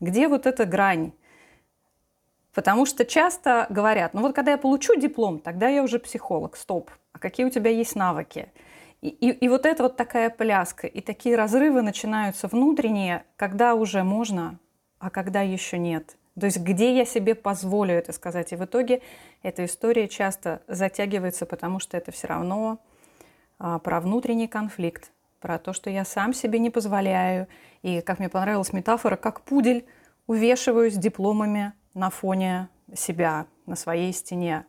Где 0.00 0.28
вот 0.28 0.46
эта 0.46 0.64
грань? 0.64 1.12
Потому 2.54 2.86
что 2.86 3.04
часто 3.04 3.66
говорят, 3.68 4.14
ну 4.14 4.22
вот 4.22 4.34
когда 4.34 4.52
я 4.52 4.58
получу 4.58 4.96
диплом, 4.96 5.38
тогда 5.38 5.68
я 5.68 5.82
уже 5.82 5.98
психолог. 5.98 6.56
Стоп. 6.56 6.90
А 7.12 7.18
какие 7.18 7.44
у 7.44 7.50
тебя 7.50 7.70
есть 7.70 7.96
навыки? 7.96 8.48
И, 9.02 9.08
и, 9.08 9.30
и 9.30 9.48
вот 9.48 9.66
это 9.66 9.82
вот 9.82 9.96
такая 9.96 10.30
пляска, 10.30 10.86
и 10.86 11.00
такие 11.02 11.36
разрывы 11.36 11.82
начинаются 11.82 12.48
внутренние, 12.48 13.24
когда 13.36 13.74
уже 13.74 14.04
можно 14.04 14.58
а 15.00 15.10
когда 15.10 15.40
еще 15.40 15.78
нет. 15.78 16.16
То 16.38 16.46
есть 16.46 16.60
где 16.60 16.96
я 16.96 17.04
себе 17.04 17.34
позволю 17.34 17.94
это 17.94 18.12
сказать. 18.12 18.52
И 18.52 18.56
в 18.56 18.64
итоге 18.64 19.02
эта 19.42 19.64
история 19.64 20.06
часто 20.06 20.62
затягивается, 20.68 21.46
потому 21.46 21.80
что 21.80 21.96
это 21.96 22.12
все 22.12 22.28
равно 22.28 22.78
а, 23.58 23.78
про 23.78 24.00
внутренний 24.00 24.46
конфликт, 24.46 25.10
про 25.40 25.58
то, 25.58 25.72
что 25.72 25.90
я 25.90 26.04
сам 26.04 26.32
себе 26.32 26.58
не 26.58 26.70
позволяю. 26.70 27.48
И, 27.82 28.00
как 28.02 28.20
мне 28.20 28.28
понравилась 28.28 28.72
метафора, 28.72 29.16
как 29.16 29.40
пудель 29.40 29.84
увешиваюсь 30.26 30.94
дипломами 30.94 31.72
на 31.94 32.10
фоне 32.10 32.68
себя, 32.94 33.46
на 33.66 33.74
своей 33.74 34.12
стене. 34.12 34.64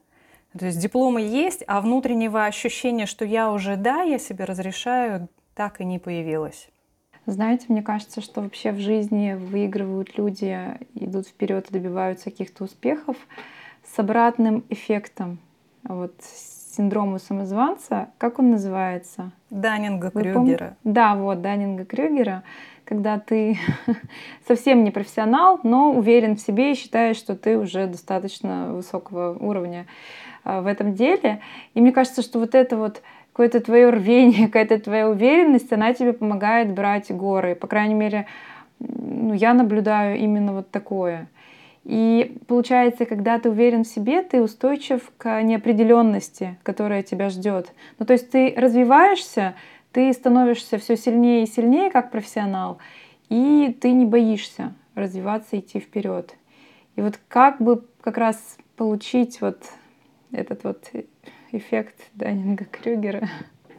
То 0.58 0.66
есть 0.66 0.80
дипломы 0.80 1.22
есть, 1.22 1.64
а 1.68 1.80
внутреннего 1.82 2.46
ощущения, 2.46 3.06
что 3.06 3.24
я 3.24 3.52
уже, 3.52 3.76
да, 3.76 4.02
я 4.02 4.18
себе 4.18 4.46
разрешаю 4.46 5.30
так 5.56 5.82
и 5.82 5.86
не 5.86 6.00
появилось. 6.00 6.70
Знаете, 7.32 7.68
мне 7.70 7.82
кажется, 7.82 8.20
что 8.20 8.42
вообще 8.42 8.74
в 8.74 8.80
жизни 8.80 9.38
выигрывают 9.40 10.18
люди, 10.18 10.78
идут 10.96 11.28
вперед 11.28 11.66
и 11.70 11.74
добиваются 11.74 12.26
каких-то 12.26 12.66
успехов 12.66 13.16
с 13.86 13.98
обратным 13.98 14.66
эффектом. 14.68 15.40
Вот 15.86 16.14
синдрому 16.76 17.20
самозванца, 17.20 18.10
как 18.18 18.40
он 18.40 18.52
называется? 18.52 19.32
Даннинга-Крюгера. 19.50 20.76
Да, 20.84 21.16
вот, 21.16 21.42
Даннинга-Крюгера, 21.42 22.44
когда 22.84 23.18
ты 23.18 23.58
совсем 24.46 24.84
не 24.84 24.92
профессионал, 24.92 25.62
но 25.64 25.94
уверен 25.94 26.36
в 26.36 26.42
себе 26.42 26.74
и 26.74 26.76
считаешь, 26.76 27.16
что 27.16 27.38
ты 27.38 27.58
уже 27.58 27.88
достаточно 27.88 28.74
высокого 28.74 29.38
уровня 29.40 29.88
а, 30.44 30.62
в 30.62 30.68
этом 30.68 30.96
деле. 30.96 31.40
И 31.76 31.80
мне 31.80 31.94
кажется, 31.94 32.24
что 32.24 32.40
вот 32.40 32.56
это 32.56 32.76
вот 32.76 33.02
какое-то 33.32 33.62
твое 33.62 33.90
рвение, 33.90 34.46
какая-то 34.48 34.80
твоя 34.80 35.10
уверенность, 35.10 35.72
она 35.72 35.94
тебе 35.94 36.14
помогает 36.14 36.74
брать 36.74 37.12
горы. 37.12 37.56
По 37.56 37.68
крайней 37.68 37.96
мере, 37.96 38.28
ну, 38.80 39.34
я 39.34 39.54
наблюдаю 39.54 40.18
именно 40.18 40.54
вот 40.54 40.70
такое. 40.70 41.28
И 41.84 42.38
получается, 42.48 43.06
когда 43.06 43.40
ты 43.40 43.50
уверен 43.50 43.84
в 43.84 43.88
себе, 43.88 44.22
ты 44.22 44.42
устойчив 44.42 45.12
к 45.18 45.42
неопределенности, 45.42 46.58
которая 46.64 47.02
тебя 47.02 47.30
ждет. 47.30 47.74
Ну, 47.98 48.06
то 48.06 48.14
есть 48.14 48.30
ты 48.30 48.54
развиваешься, 48.56 49.56
ты 49.92 50.14
становишься 50.14 50.78
все 50.78 50.96
сильнее 50.96 51.44
и 51.44 51.48
сильнее 51.48 51.90
как 51.90 52.12
профессионал, 52.12 52.78
и 53.30 53.76
ты 53.82 53.92
не 53.94 54.06
боишься 54.06 54.74
развиваться, 54.94 55.58
идти 55.58 55.80
вперед. 55.80 56.36
И 56.96 57.02
вот 57.02 57.20
как 57.28 57.60
бы 57.60 57.84
как 58.02 58.18
раз 58.18 58.58
получить 58.76 59.42
вот 59.42 59.64
этот 60.32 60.64
вот 60.64 60.90
эффект 61.54 61.96
Даннинга-Крюгера. 62.14 63.28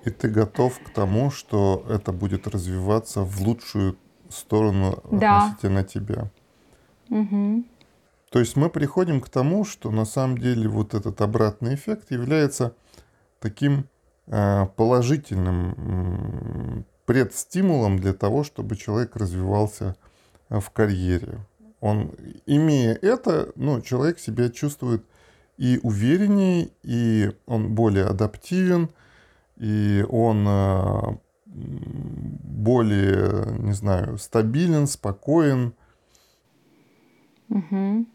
И 0.05 0.11
ты 0.11 0.29
готов 0.29 0.79
к 0.81 0.91
тому, 0.91 1.31
что 1.31 1.87
это 1.89 2.13
будет 2.13 2.47
развиваться 2.47 3.23
в 3.23 3.41
лучшую 3.41 3.97
сторону 4.29 5.03
да. 5.11 5.39
относительно 5.39 5.83
тебя. 5.85 6.31
Угу. 7.09 7.65
То 8.31 8.39
есть 8.39 8.57
мы 8.57 8.69
приходим 8.71 9.21
к 9.21 9.29
тому, 9.29 9.65
что 9.65 9.91
на 9.91 10.07
самом 10.07 10.39
деле 10.39 10.69
вот 10.69 10.95
этот 10.95 11.21
обратный 11.21 11.75
эффект 11.75 12.11
является 12.11 12.75
таким 13.41 13.85
э, 14.27 14.67
положительным 14.75 16.87
предстимулом 17.05 17.99
для 17.99 18.15
того, 18.15 18.43
чтобы 18.43 18.77
человек 18.77 19.17
развивался 19.17 19.97
э, 20.49 20.61
в 20.61 20.71
карьере. 20.71 21.41
Он, 21.81 22.15
имея 22.47 22.99
это, 23.03 23.53
ну, 23.57 23.83
человек 23.83 24.19
себя 24.19 24.49
чувствует 24.49 25.05
и 25.59 25.79
увереннее, 25.83 26.71
и 26.83 27.31
он 27.47 27.75
более 27.75 28.07
адаптивен, 28.07 28.89
и 29.57 30.05
он 30.09 30.47
э, 30.49 31.17
более, 31.47 33.59
не 33.59 33.73
знаю, 33.73 34.19
стабилен, 34.19 34.87
спокоен. 34.87 35.75
Угу. 37.49 38.07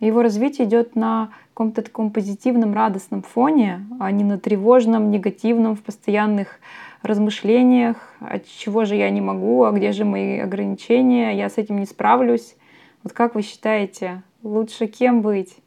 Его 0.00 0.22
развитие 0.22 0.66
идет 0.66 0.96
на 0.96 1.30
каком-то 1.50 1.82
таком 1.82 2.10
позитивном, 2.10 2.74
радостном 2.74 3.22
фоне, 3.22 3.86
а 4.00 4.10
не 4.10 4.24
на 4.24 4.38
тревожном, 4.38 5.10
негативном, 5.10 5.76
в 5.76 5.82
постоянных 5.82 6.58
размышлениях, 7.02 7.96
от 8.20 8.46
чего 8.46 8.84
же 8.84 8.96
я 8.96 9.10
не 9.10 9.20
могу, 9.20 9.64
а 9.64 9.72
где 9.72 9.92
же 9.92 10.04
мои 10.04 10.38
ограничения, 10.38 11.36
я 11.36 11.48
с 11.48 11.58
этим 11.58 11.78
не 11.78 11.86
справлюсь. 11.86 12.56
Вот 13.02 13.12
как 13.12 13.34
вы 13.34 13.42
считаете, 13.42 14.22
лучше 14.42 14.86
кем 14.86 15.22
быть? 15.22 15.58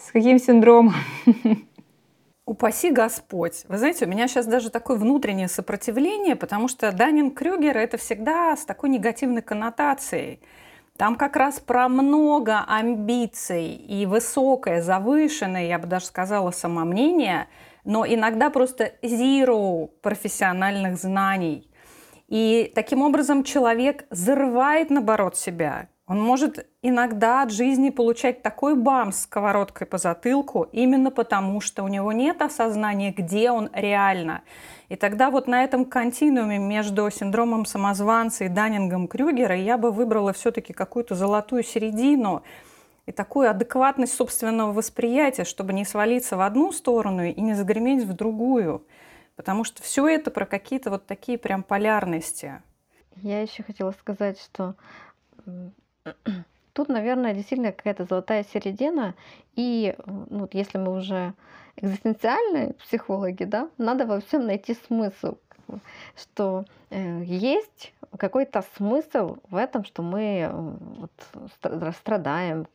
С 0.00 0.12
каким 0.12 0.38
синдромом? 0.38 0.94
Упаси 2.46 2.90
Господь. 2.90 3.64
Вы 3.68 3.76
знаете, 3.76 4.06
у 4.06 4.08
меня 4.08 4.28
сейчас 4.28 4.46
даже 4.46 4.70
такое 4.70 4.96
внутреннее 4.96 5.46
сопротивление, 5.46 6.36
потому 6.36 6.68
что 6.68 6.90
Данин 6.90 7.30
Крюгер 7.30 7.76
это 7.76 7.98
всегда 7.98 8.56
с 8.56 8.64
такой 8.64 8.88
негативной 8.88 9.42
коннотацией. 9.42 10.40
Там 10.96 11.16
как 11.16 11.36
раз 11.36 11.60
про 11.60 11.88
много 11.88 12.64
амбиций 12.66 13.74
и 13.74 14.06
высокое, 14.06 14.80
завышенное, 14.80 15.66
я 15.66 15.78
бы 15.78 15.86
даже 15.86 16.06
сказала, 16.06 16.50
самомнение, 16.50 17.46
но 17.84 18.06
иногда 18.06 18.48
просто 18.48 18.94
zero 19.02 19.88
профессиональных 20.00 20.96
знаний. 20.96 21.70
И 22.26 22.72
таким 22.74 23.02
образом 23.02 23.44
человек 23.44 24.06
зарывает, 24.10 24.88
наоборот, 24.88 25.36
себя. 25.36 25.88
Он 26.10 26.20
может 26.20 26.66
иногда 26.82 27.42
от 27.42 27.52
жизни 27.52 27.90
получать 27.90 28.42
такой 28.42 28.74
бам 28.74 29.12
с 29.12 29.20
сковородкой 29.20 29.86
по 29.86 29.96
затылку 29.96 30.64
именно 30.72 31.12
потому, 31.12 31.60
что 31.60 31.84
у 31.84 31.88
него 31.88 32.10
нет 32.10 32.42
осознания, 32.42 33.12
где 33.12 33.52
он 33.52 33.70
реально. 33.72 34.42
И 34.88 34.96
тогда 34.96 35.30
вот 35.30 35.46
на 35.46 35.62
этом 35.62 35.84
континууме 35.84 36.58
между 36.58 37.08
синдромом 37.12 37.64
самозванца 37.64 38.42
и 38.42 38.48
Даннингом 38.48 39.06
Крюгера 39.06 39.54
я 39.54 39.78
бы 39.78 39.92
выбрала 39.92 40.32
все-таки 40.32 40.72
какую-то 40.72 41.14
золотую 41.14 41.62
середину 41.62 42.42
и 43.06 43.12
такую 43.12 43.48
адекватность 43.48 44.14
собственного 44.14 44.72
восприятия, 44.72 45.44
чтобы 45.44 45.72
не 45.72 45.84
свалиться 45.84 46.36
в 46.36 46.40
одну 46.40 46.72
сторону 46.72 47.22
и 47.22 47.40
не 47.40 47.54
загреметь 47.54 48.02
в 48.02 48.14
другую. 48.14 48.82
Потому 49.36 49.62
что 49.62 49.80
все 49.84 50.08
это 50.08 50.32
про 50.32 50.44
какие-то 50.44 50.90
вот 50.90 51.06
такие 51.06 51.38
прям 51.38 51.62
полярности. 51.62 52.60
Я 53.14 53.42
еще 53.42 53.62
хотела 53.62 53.92
сказать, 53.92 54.40
что 54.40 54.74
тут, 56.72 56.88
наверное, 56.88 57.34
действительно 57.34 57.72
какая-то 57.72 58.04
золотая 58.04 58.44
середина. 58.44 59.14
И 59.54 59.94
ну, 60.06 60.48
если 60.52 60.78
мы 60.78 60.96
уже 60.96 61.34
экзистенциальные 61.76 62.74
психологи, 62.74 63.44
да, 63.44 63.70
надо 63.78 64.06
во 64.06 64.20
всем 64.20 64.46
найти 64.46 64.74
смысл, 64.86 65.36
что 66.16 66.64
э, 66.90 67.22
есть 67.24 67.92
какой-то 68.18 68.64
смысл 68.76 69.36
в 69.50 69.56
этом, 69.56 69.84
что 69.84 70.02
мы 70.02 70.40
э, 70.40 70.50
вот, 70.52 71.94
страдаем 71.96 72.66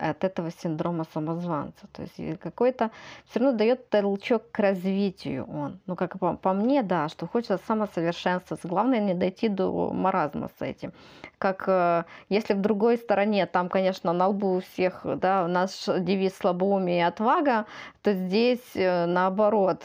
от 0.00 0.24
этого 0.24 0.50
синдрома 0.50 1.04
самозванца. 1.12 1.86
То 1.92 2.02
есть 2.02 2.40
какой-то 2.40 2.90
все 3.26 3.40
равно 3.40 3.56
дает 3.56 3.88
толчок 3.88 4.50
к 4.50 4.58
развитию 4.58 5.46
он. 5.46 5.78
Ну, 5.86 5.96
как 5.96 6.18
по, 6.18 6.34
по 6.36 6.52
мне, 6.52 6.82
да, 6.82 7.08
что 7.08 7.26
хочется 7.26 7.60
самосовершенствоваться. 7.66 8.66
Главное 8.66 9.00
не 9.00 9.14
дойти 9.14 9.48
до 9.48 9.92
маразма 9.92 10.50
с 10.58 10.62
этим. 10.62 10.92
Как 11.38 11.64
э, 11.68 12.04
если 12.28 12.54
в 12.54 12.60
другой 12.60 12.98
стороне, 12.98 13.46
там, 13.46 13.68
конечно, 13.68 14.12
на 14.12 14.28
лбу 14.28 14.56
у 14.56 14.60
всех, 14.60 15.02
да, 15.04 15.46
наш 15.46 15.86
девиз 15.86 16.36
слабоумие 16.36 16.98
и 16.98 17.02
отвага, 17.02 17.66
то 18.02 18.12
здесь 18.12 18.60
наоборот, 18.74 19.84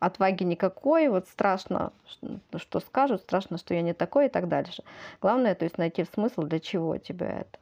отваги 0.00 0.44
никакой, 0.44 1.08
вот 1.08 1.28
страшно, 1.28 1.92
что 2.56 2.80
скажут, 2.80 3.22
страшно, 3.22 3.58
что 3.58 3.74
я 3.74 3.82
не 3.82 3.92
такой 3.92 4.26
и 4.26 4.28
так 4.28 4.48
дальше. 4.48 4.82
Главное, 5.20 5.54
то 5.54 5.64
есть 5.64 5.78
найти 5.78 6.04
смысл, 6.04 6.42
для 6.42 6.60
чего 6.60 6.96
тебе 6.98 7.26
это. 7.26 7.58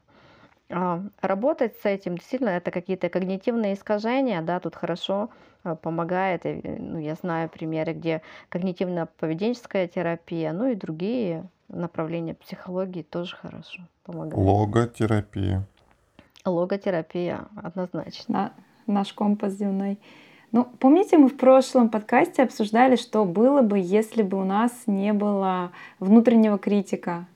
А, 0.71 1.03
работать 1.21 1.77
с 1.83 1.85
этим, 1.85 2.17
действительно, 2.17 2.51
это 2.51 2.71
какие-то 2.71 3.09
когнитивные 3.09 3.75
искажения, 3.75 4.41
да, 4.41 4.59
тут 4.59 4.75
хорошо 4.75 5.29
а, 5.65 5.75
помогает. 5.75 6.45
Ну, 6.45 6.99
я 6.99 7.15
знаю 7.15 7.49
примеры, 7.49 7.93
где 7.93 8.23
когнитивно-поведенческая 8.51 9.87
терапия, 9.87 10.53
ну 10.53 10.69
и 10.69 10.75
другие 10.75 11.45
направления 11.69 12.35
психологии 12.35 13.03
тоже 13.03 13.37
хорошо 13.37 13.83
помогают. 14.05 14.37
Логотерапия. 14.37 15.65
Логотерапия, 16.45 17.47
однозначно. 17.63 18.53
наш 18.87 19.13
компас 19.13 19.53
земной. 19.53 19.99
Ну, 20.53 20.67
помните, 20.79 21.17
мы 21.17 21.29
в 21.29 21.37
прошлом 21.39 21.89
подкасте 21.89 22.43
обсуждали, 22.43 22.97
что 22.97 23.25
было 23.25 23.63
бы, 23.63 23.79
если 23.79 24.23
бы 24.23 24.39
у 24.39 24.45
нас 24.45 24.71
не 24.87 25.15
было 25.15 25.73
внутреннего 25.99 26.59
критика. 26.59 27.27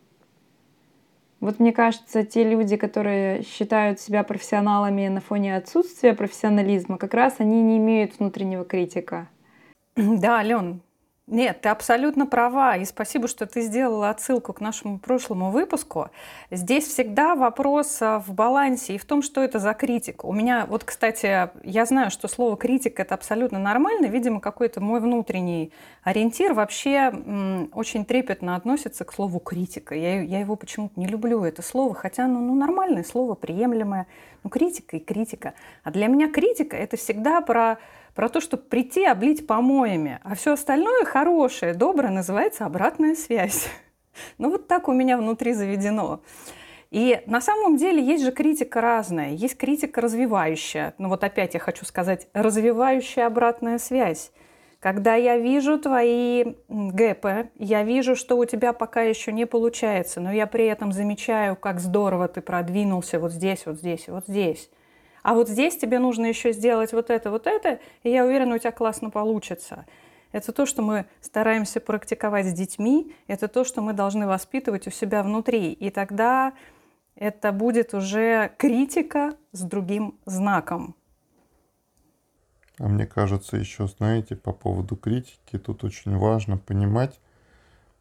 Вот 1.41 1.59
мне 1.59 1.73
кажется, 1.73 2.25
те 2.25 2.45
люди, 2.45 2.77
которые 2.77 3.43
считают 3.43 4.01
себя 4.01 4.23
профессионалами 4.23 5.09
на 5.09 5.21
фоне 5.21 5.57
отсутствия 5.57 6.13
профессионализма, 6.13 6.99
как 6.99 7.15
раз 7.15 7.37
они 7.39 7.63
не 7.63 7.79
имеют 7.79 8.19
внутреннего 8.19 8.65
критика. 8.65 9.29
Да, 9.97 10.39
Ален, 10.39 10.83
нет, 11.29 11.61
ты 11.61 11.71
абсолютно 11.71 12.25
права, 12.25 12.77
и 12.77 12.85
спасибо, 12.85 13.27
что 13.27 13.47
ты 13.47 13.63
сделала 13.63 14.11
отсылку 14.11 14.53
к 14.53 14.61
нашему 14.61 15.01
прошлому 15.01 15.51
выпуску. 15.51 16.09
Здесь 16.53 16.87
всегда 16.87 17.35
вопрос 17.35 18.01
а, 18.01 18.21
в 18.21 18.33
балансе 18.33 18.95
и 18.95 18.99
в 18.99 19.05
том, 19.05 19.23
что 19.23 19.43
это 19.43 19.59
за 19.59 19.75
критика. 19.75 20.25
У 20.25 20.33
меня, 20.33 20.67
вот, 20.69 20.85
кстати, 20.85 21.51
я 21.65 21.85
знаю, 21.85 22.13
что 22.13 22.29
слово 22.29 22.57
критика 22.57 23.03
это 23.03 23.17
абсолютно 23.17 23.59
нормально, 23.59 24.07
видимо, 24.07 24.41
какой-то 24.41 24.81
мой 24.81 25.01
внутренний 25.01 25.73
ориентир 26.05 26.55
вообще 26.55 27.11
м, 27.13 27.71
очень 27.73 28.05
трепетно 28.05 28.55
относится 28.55 29.05
к 29.05 29.13
слову 29.13 29.41
критика. 29.41 29.97
Я, 29.97 30.23
я 30.23 30.39
его 30.39 30.55
почему-то 30.55 31.01
не 31.01 31.09
люблю, 31.09 31.43
это 31.43 31.61
слово, 31.61 31.93
хотя 31.93 32.27
оно 32.27 32.39
ну, 32.39 32.55
нормальное 32.55 33.03
слово, 33.03 33.35
приемлемое. 33.35 34.07
Ну, 34.45 34.51
критика 34.51 34.97
и 34.97 35.01
критика. 35.01 35.55
А 35.83 35.91
для 35.91 36.07
меня 36.07 36.31
критика 36.31 36.77
это 36.77 36.97
всегда 36.97 37.41
про 37.41 37.79
про 38.17 38.31
то, 38.31 38.41
чтобы 38.41 38.63
прийти 38.65 39.05
облить 39.05 39.47
помоями, 39.47 40.19
а 40.25 40.35
все 40.35 40.55
остальное 40.55 41.05
хорошее, 41.05 41.75
доброе 41.75 42.11
называется 42.11 42.65
обратная 42.65 43.15
связь. 43.15 43.69
Ну 44.39 44.49
вот 44.49 44.67
так 44.67 44.89
у 44.89 44.95
меня 44.95 45.19
внутри 45.19 45.53
заведено. 45.53 46.23
И 46.91 47.21
на 47.27 47.43
самом 47.43 47.77
деле 47.77 48.03
есть 48.03 48.25
же 48.25 48.33
критика 48.33 48.81
разная. 48.81 49.33
Есть 49.33 49.59
критика 49.59 50.01
развивающая. 50.01 50.95
Ну 50.97 51.11
вот 51.11 51.23
опять 51.23 51.53
я 51.53 51.61
хочу 51.61 51.85
сказать, 51.85 52.27
развивающая 52.33 53.27
обратная 53.27 53.77
связь. 53.77 54.33
Когда 54.81 55.17
я 55.17 55.37
вижу 55.37 55.79
твои 55.79 56.55
гэпы, 56.71 57.51
я 57.59 57.83
вижу, 57.83 58.17
что 58.17 58.39
у 58.39 58.47
тебя 58.47 58.73
пока 58.73 59.03
еще 59.03 59.33
не 59.33 59.47
получается, 59.47 60.23
но 60.23 60.33
я 60.33 60.47
при 60.47 60.65
этом 60.65 60.93
замечаю, 60.93 61.57
как 61.57 61.79
здорово 61.79 62.27
ты 62.27 62.41
продвинулся 62.41 63.21
вот 63.21 63.33
здесь, 63.33 63.67
вот 63.67 63.77
здесь, 63.77 64.09
вот 64.09 64.25
здесь. 64.27 64.71
А 65.27 65.35
вот 65.35 65.49
здесь 65.49 65.77
тебе 65.77 65.99
нужно 65.99 66.27
еще 66.27 66.53
сделать 66.53 66.93
вот 66.93 67.11
это, 67.11 67.33
вот 67.33 67.49
это, 67.49 67.81
и 68.05 68.11
я 68.11 68.25
уверена, 68.25 68.55
у 68.55 68.59
тебя 68.59 68.71
классно 68.71 69.11
получится. 69.11 69.85
Это 70.31 70.53
то, 70.53 70.67
что 70.67 70.83
мы 70.83 71.07
стараемся 71.21 71.81
практиковать 71.81 72.47
с 72.47 72.53
детьми, 72.53 73.13
это 73.27 73.49
то, 73.49 73.65
что 73.65 73.83
мы 73.83 73.93
должны 73.93 74.29
воспитывать 74.29 74.87
у 74.87 74.93
себя 74.93 75.25
внутри. 75.25 75.73
И 75.73 75.91
тогда 75.91 76.53
это 77.17 77.51
будет 77.51 77.93
уже 77.93 78.53
критика 78.57 79.35
с 79.51 79.63
другим 79.63 80.17
знаком. 80.27 80.95
А 82.79 82.87
мне 82.87 83.05
кажется, 83.05 83.57
еще, 83.57 83.89
знаете, 83.89 84.37
по 84.37 84.53
поводу 84.53 84.95
критики, 84.95 85.59
тут 85.59 85.83
очень 85.83 86.17
важно 86.17 86.57
понимать, 86.57 87.19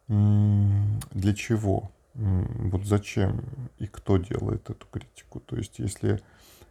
для 0.06 1.34
чего, 1.34 1.90
вот 2.14 2.84
зачем 2.84 3.40
и 3.78 3.88
кто 3.88 4.16
делает 4.16 4.70
эту 4.70 4.86
критику. 4.86 5.40
То 5.40 5.56
есть, 5.56 5.80
если 5.80 6.20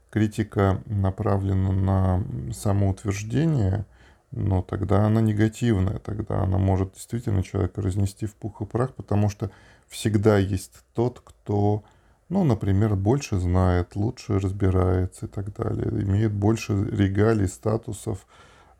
критика 0.10 0.82
направлена 0.86 1.72
на 1.72 2.54
самоутверждение, 2.54 3.86
но 4.32 4.62
тогда 4.62 5.06
она 5.06 5.22
негативная, 5.22 6.00
тогда 6.00 6.42
она 6.42 6.58
может 6.58 6.94
действительно 6.94 7.44
человека 7.44 7.82
разнести 7.82 8.26
в 8.26 8.36
пух 8.36 8.62
и 8.62 8.66
прах, 8.66 8.94
потому 8.94 9.30
что 9.30 9.52
всегда 9.88 10.38
есть 10.38 10.74
тот, 10.94 11.22
кто 11.24 11.84
ну, 12.30 12.44
например, 12.44 12.96
больше 12.96 13.40
знает, 13.40 13.96
лучше 13.96 14.40
разбирается 14.40 15.28
и 15.28 15.30
так 15.30 15.54
далее, 15.56 15.88
имеет 16.04 16.34
больше 16.34 16.74
регалий, 16.74 17.48
статусов 17.48 18.26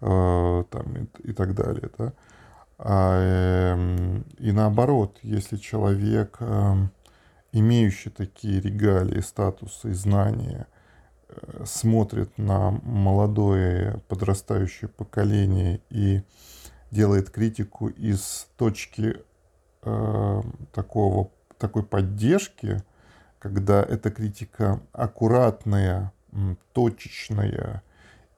э, 0.02 0.64
там, 0.70 0.94
и, 0.96 1.30
и 1.30 1.34
так 1.34 1.54
далее. 1.54 1.90
Да? 1.98 2.14
А, 2.78 3.76
э, 3.76 4.22
и 4.40 4.52
наоборот, 4.52 5.20
если 5.22 5.58
человек, 5.58 6.38
э, 6.40 6.76
имеющий 7.52 8.10
такие 8.10 8.60
регалии, 8.60 9.22
статусы 9.22 9.92
и 9.92 9.94
знания, 9.94 10.68
смотрит 11.66 12.38
на 12.38 12.72
молодое 12.84 14.02
подрастающее 14.08 14.90
поколение 14.90 15.82
и 15.90 16.22
делает 16.92 17.30
критику 17.30 17.88
из 17.88 18.48
точки 18.58 19.18
э, 19.84 20.42
такого, 20.74 21.32
такой 21.58 21.84
поддержки, 21.84 22.82
когда 23.40 23.84
эта 23.84 24.12
критика 24.12 24.80
аккуратная, 24.92 26.12
точечная 26.74 27.84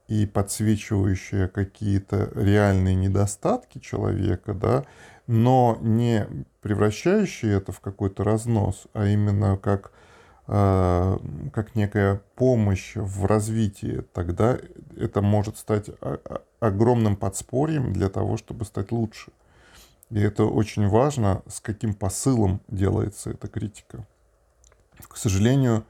и 0.07 0.25
подсвечивающая 0.25 1.47
какие-то 1.47 2.31
реальные 2.35 2.95
недостатки 2.95 3.79
человека, 3.79 4.53
да, 4.53 4.85
но 5.27 5.77
не 5.81 6.25
превращающая 6.61 7.57
это 7.57 7.71
в 7.71 7.79
какой-то 7.79 8.23
разнос, 8.23 8.87
а 8.93 9.05
именно 9.05 9.57
как, 9.57 9.91
э, 9.91 10.06
как 10.47 11.75
некая 11.75 12.21
помощь 12.35 12.95
в 12.95 13.25
развитии, 13.25 14.03
тогда 14.13 14.57
это 14.95 15.21
может 15.21 15.57
стать 15.57 15.89
огромным 16.61 17.17
подспорьем 17.17 17.91
для 17.91 18.09
того, 18.09 18.37
чтобы 18.37 18.63
стать 18.63 18.91
лучше. 18.93 19.31
И 20.09 20.21
это 20.21 20.45
очень 20.45 20.87
важно, 20.87 21.43
с 21.47 21.59
каким 21.59 21.93
посылом 21.93 22.61
делается 22.69 23.31
эта 23.31 23.49
критика. 23.49 24.07
К 25.05 25.17
сожалению, 25.17 25.83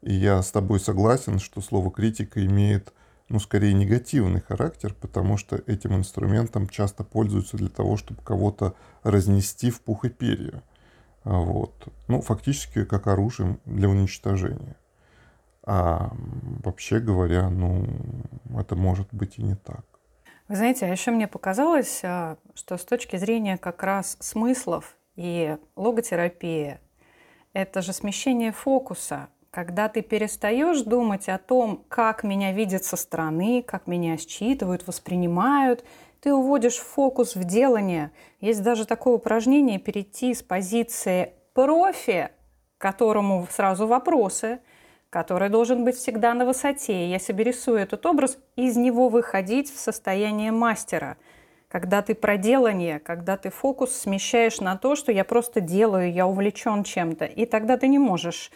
я 0.00 0.42
с 0.42 0.50
тобой 0.50 0.80
согласен, 0.80 1.38
что 1.38 1.60
слово 1.60 1.90
критика 1.90 2.44
имеет, 2.46 2.94
ну, 3.28 3.38
скорее 3.38 3.74
негативный 3.74 4.40
характер, 4.40 4.96
потому 4.98 5.36
что 5.36 5.56
этим 5.66 5.94
инструментом 5.94 6.68
часто 6.68 7.04
пользуются 7.04 7.58
для 7.58 7.68
того, 7.68 7.98
чтобы 7.98 8.22
кого-то 8.22 8.74
разнести 9.02 9.70
в 9.70 9.82
пух 9.82 10.06
и 10.06 10.08
перья. 10.08 10.62
А 11.24 11.38
вот. 11.38 11.88
Ну, 12.08 12.20
фактически 12.20 12.84
как 12.84 13.06
оружием 13.06 13.60
для 13.64 13.88
уничтожения. 13.88 14.76
А 15.62 16.10
вообще 16.64 16.98
говоря, 17.00 17.48
ну, 17.50 17.86
это 18.58 18.74
может 18.76 19.08
быть 19.12 19.38
и 19.38 19.42
не 19.42 19.54
так. 19.54 19.84
Вы 20.48 20.56
знаете, 20.56 20.86
а 20.86 20.88
еще 20.88 21.10
мне 21.12 21.28
показалось, 21.28 22.00
а, 22.02 22.36
что 22.54 22.76
с 22.76 22.84
точки 22.84 23.16
зрения 23.16 23.56
как 23.56 23.82
раз 23.82 24.16
смыслов 24.18 24.96
и 25.14 25.56
логотерапии 25.76 26.80
это 27.52 27.82
же 27.82 27.92
смещение 27.92 28.50
фокуса, 28.50 29.28
когда 29.50 29.88
ты 29.88 30.02
перестаешь 30.02 30.82
думать 30.82 31.28
о 31.28 31.38
том, 31.38 31.84
как 31.88 32.24
меня 32.24 32.52
видят 32.52 32.84
со 32.84 32.96
стороны, 32.96 33.62
как 33.62 33.86
меня 33.86 34.16
считывают, 34.16 34.86
воспринимают, 34.86 35.84
ты 36.20 36.32
уводишь 36.32 36.76
фокус 36.76 37.34
в 37.34 37.44
делание. 37.44 38.12
Есть 38.40 38.62
даже 38.62 38.86
такое 38.86 39.14
упражнение 39.14 39.78
перейти 39.78 40.34
с 40.34 40.42
позиции 40.42 41.34
профи, 41.54 42.30
которому 42.78 43.46
сразу 43.50 43.86
вопросы, 43.86 44.60
который 45.10 45.48
должен 45.48 45.84
быть 45.84 45.96
всегда 45.96 46.34
на 46.34 46.44
высоте. 46.44 47.10
Я 47.10 47.18
себе 47.18 47.44
рисую 47.44 47.78
этот 47.78 48.04
образ, 48.06 48.38
из 48.56 48.76
него 48.76 49.08
выходить 49.08 49.72
в 49.72 49.78
состояние 49.78 50.52
мастера– 50.52 51.16
когда 51.70 52.02
ты 52.02 52.16
про 52.16 52.36
делание, 52.36 52.98
когда 52.98 53.36
ты 53.36 53.50
фокус 53.50 53.94
смещаешь 53.94 54.60
на 54.60 54.76
то, 54.76 54.96
что 54.96 55.12
я 55.12 55.24
просто 55.24 55.60
делаю, 55.60 56.12
я 56.12 56.26
увлечен 56.26 56.82
чем-то, 56.82 57.26
и 57.26 57.46
тогда 57.46 57.76
ты 57.76 57.86
не 57.86 58.00
можешь 58.00 58.50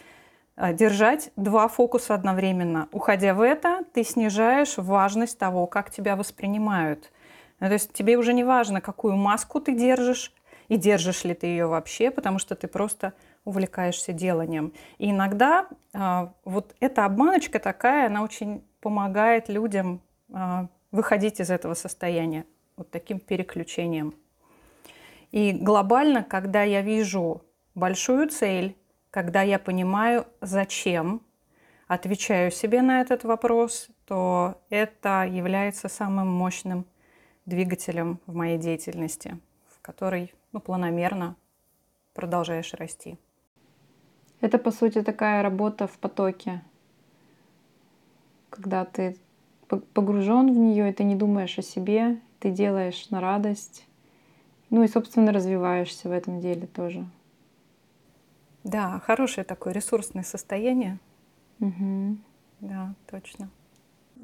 э, 0.57 0.73
держать 0.73 1.31
два 1.37 1.69
фокуса 1.69 2.13
одновременно. 2.13 2.89
Уходя 2.91 3.33
в 3.33 3.41
это, 3.41 3.83
ты 3.93 4.03
снижаешь 4.03 4.77
важность 4.77 5.39
того, 5.39 5.65
как 5.65 5.91
тебя 5.91 6.17
воспринимают. 6.17 7.09
Ну, 7.59 7.67
то 7.67 7.73
есть 7.73 7.93
тебе 7.93 8.17
уже 8.17 8.33
не 8.33 8.43
важно, 8.43 8.81
какую 8.81 9.15
маску 9.15 9.59
ты 9.61 9.73
держишь, 9.73 10.33
и 10.67 10.77
держишь 10.77 11.23
ли 11.23 11.33
ты 11.33 11.47
ее 11.47 11.67
вообще, 11.67 12.11
потому 12.11 12.39
что 12.39 12.55
ты 12.55 12.67
просто 12.67 13.13
увлекаешься 13.43 14.13
деланием. 14.13 14.73
И 14.97 15.11
иногда 15.11 15.67
э, 15.93 16.27
вот 16.43 16.75
эта 16.79 17.05
обманочка 17.05 17.59
такая, 17.59 18.07
она 18.07 18.23
очень 18.23 18.63
помогает 18.81 19.47
людям 19.47 20.01
э, 20.29 20.67
выходить 20.91 21.39
из 21.39 21.51
этого 21.51 21.75
состояния 21.75 22.45
вот 22.77 22.89
таким 22.89 23.19
переключением. 23.19 24.15
И 25.31 25.51
глобально, 25.51 26.23
когда 26.23 26.63
я 26.63 26.81
вижу 26.81 27.43
большую 27.75 28.29
цель, 28.29 28.75
когда 29.11 29.41
я 29.43 29.59
понимаю, 29.59 30.25
зачем, 30.41 31.21
отвечаю 31.87 32.51
себе 32.51 32.81
на 32.81 33.01
этот 33.01 33.23
вопрос, 33.23 33.89
то 34.05 34.61
это 34.69 35.25
является 35.29 35.87
самым 35.87 36.27
мощным 36.27 36.85
двигателем 37.45 38.19
в 38.25 38.35
моей 38.35 38.57
деятельности, 38.57 39.39
в 39.67 39.81
которой 39.81 40.33
ну, 40.51 40.59
планомерно 40.59 41.35
продолжаешь 42.13 42.73
расти. 42.73 43.17
Это, 44.41 44.57
по 44.57 44.71
сути, 44.71 45.01
такая 45.01 45.41
работа 45.41 45.87
в 45.87 45.97
потоке, 45.97 46.61
когда 48.49 48.85
ты 48.85 49.17
погружен 49.67 50.53
в 50.53 50.57
нее, 50.57 50.89
и 50.89 50.93
ты 50.93 51.03
не 51.03 51.15
думаешь 51.15 51.57
о 51.57 51.61
себе, 51.61 52.19
ты 52.39 52.51
делаешь 52.51 53.09
на 53.09 53.21
радость. 53.21 53.87
Ну 54.69 54.83
и, 54.83 54.87
собственно, 54.87 55.31
развиваешься 55.31 56.09
в 56.09 56.11
этом 56.11 56.39
деле 56.39 56.67
тоже. 56.67 57.05
Да, 58.63 58.99
хорошее 58.99 59.45
такое 59.45 59.73
ресурсное 59.73 60.23
состояние. 60.23 60.99
Угу. 61.59 62.17
Да, 62.61 62.93
точно. 63.09 63.49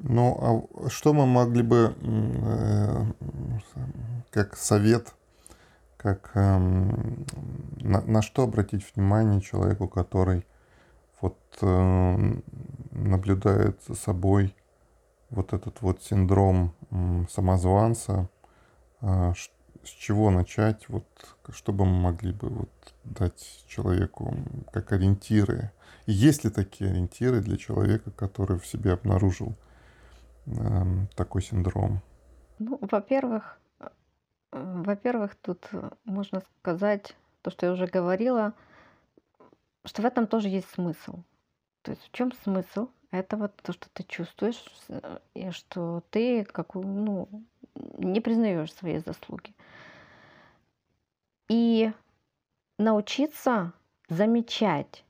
Ну, 0.04 0.68
а 0.74 0.90
что 0.90 1.12
мы 1.12 1.26
могли 1.26 1.62
бы, 1.62 1.94
э, 2.00 3.04
как 4.32 4.56
совет, 4.56 5.14
как 5.96 6.32
э, 6.34 6.58
на, 6.58 8.00
на 8.00 8.20
что 8.20 8.42
обратить 8.42 8.84
внимание 8.96 9.40
человеку, 9.40 9.86
который 9.86 10.44
вот 11.20 11.38
э, 11.60 12.34
наблюдает 12.90 13.80
за 13.86 13.94
собой 13.94 14.56
вот 15.30 15.52
этот 15.52 15.80
вот 15.82 16.02
синдром 16.02 16.74
самозванца, 17.30 18.28
а, 19.00 19.32
с 19.34 19.88
чего 19.88 20.30
начать, 20.30 20.88
вот, 20.88 21.06
чтобы 21.52 21.86
мы 21.86 21.98
могли 22.00 22.32
бы 22.32 22.48
вот 22.50 22.94
дать 23.04 23.64
человеку 23.66 24.36
как 24.72 24.92
ориентиры? 24.92 25.70
Есть 26.06 26.44
ли 26.44 26.50
такие 26.50 26.90
ориентиры 26.90 27.40
для 27.40 27.56
человека, 27.56 28.10
который 28.10 28.58
в 28.58 28.66
себе 28.66 28.92
обнаружил 28.92 29.54
э, 29.54 29.71
такой 31.16 31.42
синдром? 31.42 32.00
Ну, 32.58 32.78
во-первых, 32.80 33.58
во-первых, 34.52 35.34
тут 35.36 35.68
можно 36.04 36.42
сказать 36.58 37.16
то, 37.42 37.50
что 37.50 37.66
я 37.66 37.72
уже 37.72 37.86
говорила, 37.86 38.52
что 39.84 40.02
в 40.02 40.04
этом 40.04 40.26
тоже 40.26 40.48
есть 40.48 40.68
смысл. 40.70 41.22
То 41.82 41.90
есть 41.92 42.02
в 42.04 42.12
чем 42.12 42.32
смысл? 42.32 42.88
Это 43.10 43.36
вот 43.36 43.54
то, 43.56 43.72
что 43.72 43.88
ты 43.90 44.04
чувствуешь, 44.04 44.64
э, 44.88 45.18
и 45.34 45.50
что 45.50 46.02
ты 46.10 46.44
как, 46.44 46.74
ну, 46.74 47.28
не 47.74 48.20
признаешь 48.20 48.72
свои 48.72 48.98
заслуги. 48.98 49.54
И 51.48 51.92
научиться 52.78 53.72
замечать 54.08 55.04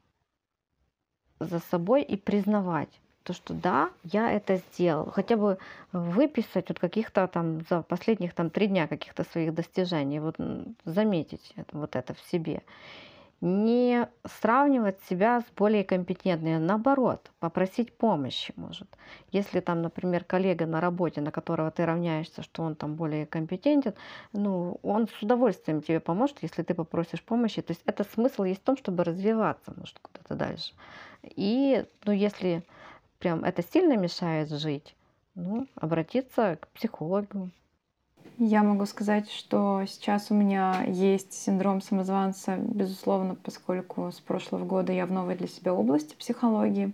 за 1.38 1.58
собой 1.58 2.02
и 2.02 2.16
признавать. 2.16 3.00
То, 3.22 3.32
что 3.32 3.54
да, 3.54 3.90
я 4.04 4.30
это 4.30 4.56
сделал. 4.56 5.10
Хотя 5.10 5.36
бы 5.36 5.58
выписать 5.92 6.68
вот 6.68 6.78
каких-то 6.78 7.26
там 7.28 7.60
за 7.68 7.82
последних 7.82 8.34
там 8.34 8.50
три 8.50 8.66
дня 8.66 8.86
каких-то 8.88 9.24
своих 9.24 9.54
достижений, 9.54 10.20
вот 10.20 10.36
заметить 10.84 11.52
это, 11.56 11.78
вот 11.78 11.96
это 11.96 12.14
в 12.14 12.20
себе. 12.20 12.62
Не 13.40 14.08
сравнивать 14.24 15.00
себя 15.10 15.40
с 15.40 15.44
более 15.56 15.82
компетентными, 15.82 16.58
наоборот, 16.58 17.32
попросить 17.40 17.92
помощи, 17.92 18.52
может. 18.54 18.86
Если 19.32 19.58
там, 19.58 19.82
например, 19.82 20.22
коллега 20.22 20.64
на 20.64 20.80
работе, 20.80 21.20
на 21.20 21.32
которого 21.32 21.72
ты 21.72 21.84
равняешься, 21.84 22.42
что 22.42 22.62
он 22.62 22.76
там 22.76 22.94
более 22.94 23.26
компетентен, 23.26 23.94
ну, 24.32 24.78
он 24.84 25.08
с 25.08 25.22
удовольствием 25.22 25.82
тебе 25.82 25.98
поможет, 25.98 26.38
если 26.42 26.62
ты 26.62 26.72
попросишь 26.72 27.20
помощи. 27.20 27.62
То 27.62 27.72
есть 27.72 27.82
это 27.84 28.04
смысл 28.04 28.44
есть 28.44 28.60
в 28.60 28.64
том, 28.64 28.76
чтобы 28.76 29.02
развиваться, 29.02 29.74
может, 29.76 29.98
куда-то 29.98 30.36
дальше. 30.36 30.72
И, 31.24 31.84
ну, 32.04 32.12
если 32.12 32.62
прям 33.22 33.44
это 33.44 33.62
сильно 33.62 33.96
мешает 33.96 34.50
жить, 34.50 34.96
ну, 35.36 35.68
обратиться 35.76 36.58
к 36.60 36.66
психологу. 36.68 37.50
Я 38.36 38.64
могу 38.64 38.84
сказать, 38.86 39.30
что 39.30 39.84
сейчас 39.86 40.32
у 40.32 40.34
меня 40.34 40.82
есть 40.88 41.32
синдром 41.32 41.80
самозванца, 41.80 42.56
безусловно, 42.56 43.36
поскольку 43.36 44.10
с 44.10 44.18
прошлого 44.18 44.64
года 44.64 44.92
я 44.92 45.06
в 45.06 45.12
новой 45.12 45.36
для 45.36 45.46
себя 45.46 45.72
области 45.72 46.16
психологии. 46.16 46.92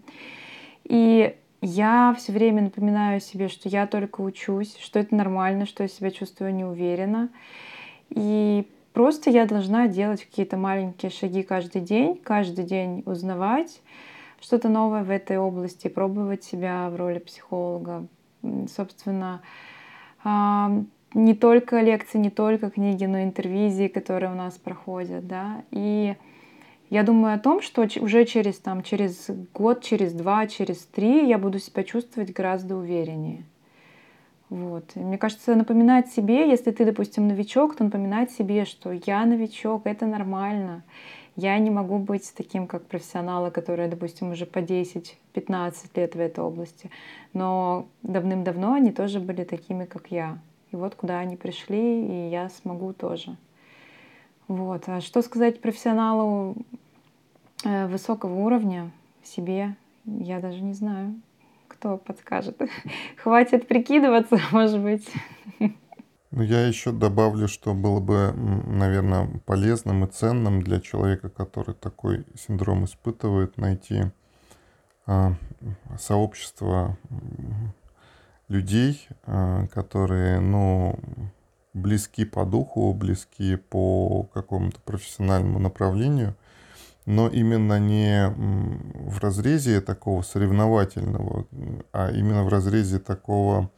И 0.84 1.34
я 1.62 2.14
все 2.18 2.32
время 2.32 2.62
напоминаю 2.62 3.20
себе, 3.20 3.48
что 3.48 3.70
я 3.70 3.86
только 3.86 4.20
учусь, 4.20 4.76
что 4.78 4.98
это 4.98 5.14
нормально, 5.14 5.64
что 5.64 5.84
я 5.84 5.88
себя 5.88 6.10
чувствую 6.10 6.54
неуверенно. 6.54 7.30
И 8.10 8.68
просто 8.92 9.30
я 9.30 9.46
должна 9.46 9.88
делать 9.88 10.26
какие-то 10.26 10.58
маленькие 10.58 11.10
шаги 11.10 11.42
каждый 11.42 11.80
день, 11.80 12.20
каждый 12.22 12.66
день 12.66 13.02
узнавать, 13.06 13.80
что-то 14.40 14.68
новое 14.68 15.05
в 15.05 15.11
этой 15.11 15.38
области, 15.38 15.88
пробовать 15.88 16.44
себя 16.44 16.88
в 16.90 16.96
роли 16.96 17.18
психолога. 17.18 18.07
Собственно, 18.68 19.42
не 20.24 21.35
только 21.35 21.81
лекции, 21.81 22.18
не 22.18 22.31
только 22.31 22.70
книги, 22.70 23.05
но 23.05 23.18
и 23.18 23.24
интервизии, 23.24 23.88
которые 23.88 24.33
у 24.33 24.37
нас 24.37 24.59
проходят, 24.59 25.27
да. 25.27 25.62
И 25.70 26.14
я 26.90 27.03
думаю 27.03 27.35
о 27.35 27.38
том, 27.38 27.61
что 27.61 27.87
уже 28.01 28.24
через, 28.24 28.59
там, 28.59 28.83
через 28.83 29.29
год, 29.53 29.83
через 29.83 30.12
два, 30.12 30.46
через 30.46 30.79
три 30.87 31.27
я 31.29 31.38
буду 31.38 31.59
себя 31.59 31.85
чувствовать 31.85 32.33
гораздо 32.33 32.77
увереннее. 32.77 33.44
Вот. 34.48 34.92
И 34.94 35.01
мне 35.01 35.18
кажется, 35.18 35.55
напоминать 35.55 36.09
себе, 36.09 36.48
если 36.48 36.70
ты, 36.70 36.87
допустим, 36.87 37.29
новичок, 37.29 37.77
то 37.77 37.85
напоминать 37.85 38.31
себе, 38.31 38.64
что 38.64 38.92
я 38.92 39.27
новичок, 39.27 39.83
это 39.85 40.07
нормально. 40.07 40.83
Я 41.38 41.57
не 41.61 41.70
могу 41.70 41.98
быть 41.98 42.35
таким, 42.37 42.66
как 42.66 42.83
профессионалы, 42.87 43.53
которые, 43.53 43.88
допустим, 43.88 44.33
уже 44.33 44.44
по 44.44 44.59
10-15 44.59 45.14
лет 45.94 46.16
в 46.16 46.18
этой 46.18 46.40
области. 46.40 46.90
Но 47.33 47.87
давным-давно 48.03 48.72
они 48.72 48.90
тоже 48.90 49.20
были 49.20 49.44
такими, 49.44 49.85
как 49.85 50.11
я. 50.11 50.38
И 50.72 50.77
вот 50.77 50.96
куда 50.96 51.20
они 51.20 51.37
пришли, 51.37 52.05
и 52.05 52.29
я 52.31 52.48
смогу 52.48 52.92
тоже. 52.92 53.37
Вот. 54.48 54.83
А 54.88 55.01
что 55.01 55.22
сказать 55.22 55.61
профессионалу 55.61 56.57
э, 57.64 57.87
высокого 57.87 58.35
уровня 58.35 58.90
себе, 59.22 59.77
я 60.07 60.40
даже 60.40 60.61
не 60.61 60.72
знаю, 60.72 61.14
кто 61.68 61.98
подскажет. 61.98 62.61
Хватит 63.16 63.68
прикидываться, 63.68 64.40
может 64.51 64.81
быть. 64.81 65.09
Ну, 66.30 66.42
я 66.42 66.66
еще 66.66 66.92
добавлю, 66.92 67.48
что 67.48 67.72
было 67.72 68.00
бы, 68.00 68.34
наверное, 68.34 69.28
полезным 69.46 70.04
и 70.04 70.10
ценным 70.10 70.62
для 70.62 70.78
человека, 70.78 71.30
который 71.30 71.74
такой 71.74 72.26
синдром 72.36 72.84
испытывает, 72.84 73.56
найти 73.56 74.12
а, 75.06 75.34
сообщество 75.98 76.98
людей, 78.48 79.08
а, 79.24 79.66
которые, 79.68 80.40
ну, 80.40 80.98
близки 81.72 82.26
по 82.26 82.44
духу, 82.44 82.92
близки 82.92 83.56
по 83.56 84.24
какому-то 84.34 84.80
профессиональному 84.80 85.58
направлению, 85.58 86.36
но 87.06 87.28
именно 87.28 87.78
не 87.78 88.28
в 88.36 89.18
разрезе 89.20 89.80
такого 89.80 90.20
соревновательного, 90.20 91.46
а 91.92 92.10
именно 92.10 92.44
в 92.44 92.48
разрезе 92.48 92.98
такого 92.98 93.70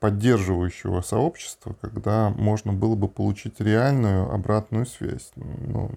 поддерживающего 0.00 1.00
сообщества, 1.00 1.74
когда 1.80 2.30
можно 2.30 2.72
было 2.72 2.94
бы 2.94 3.08
получить 3.08 3.60
реальную 3.60 4.32
обратную 4.32 4.86
связь. 4.86 5.32
Ну, 5.34 5.90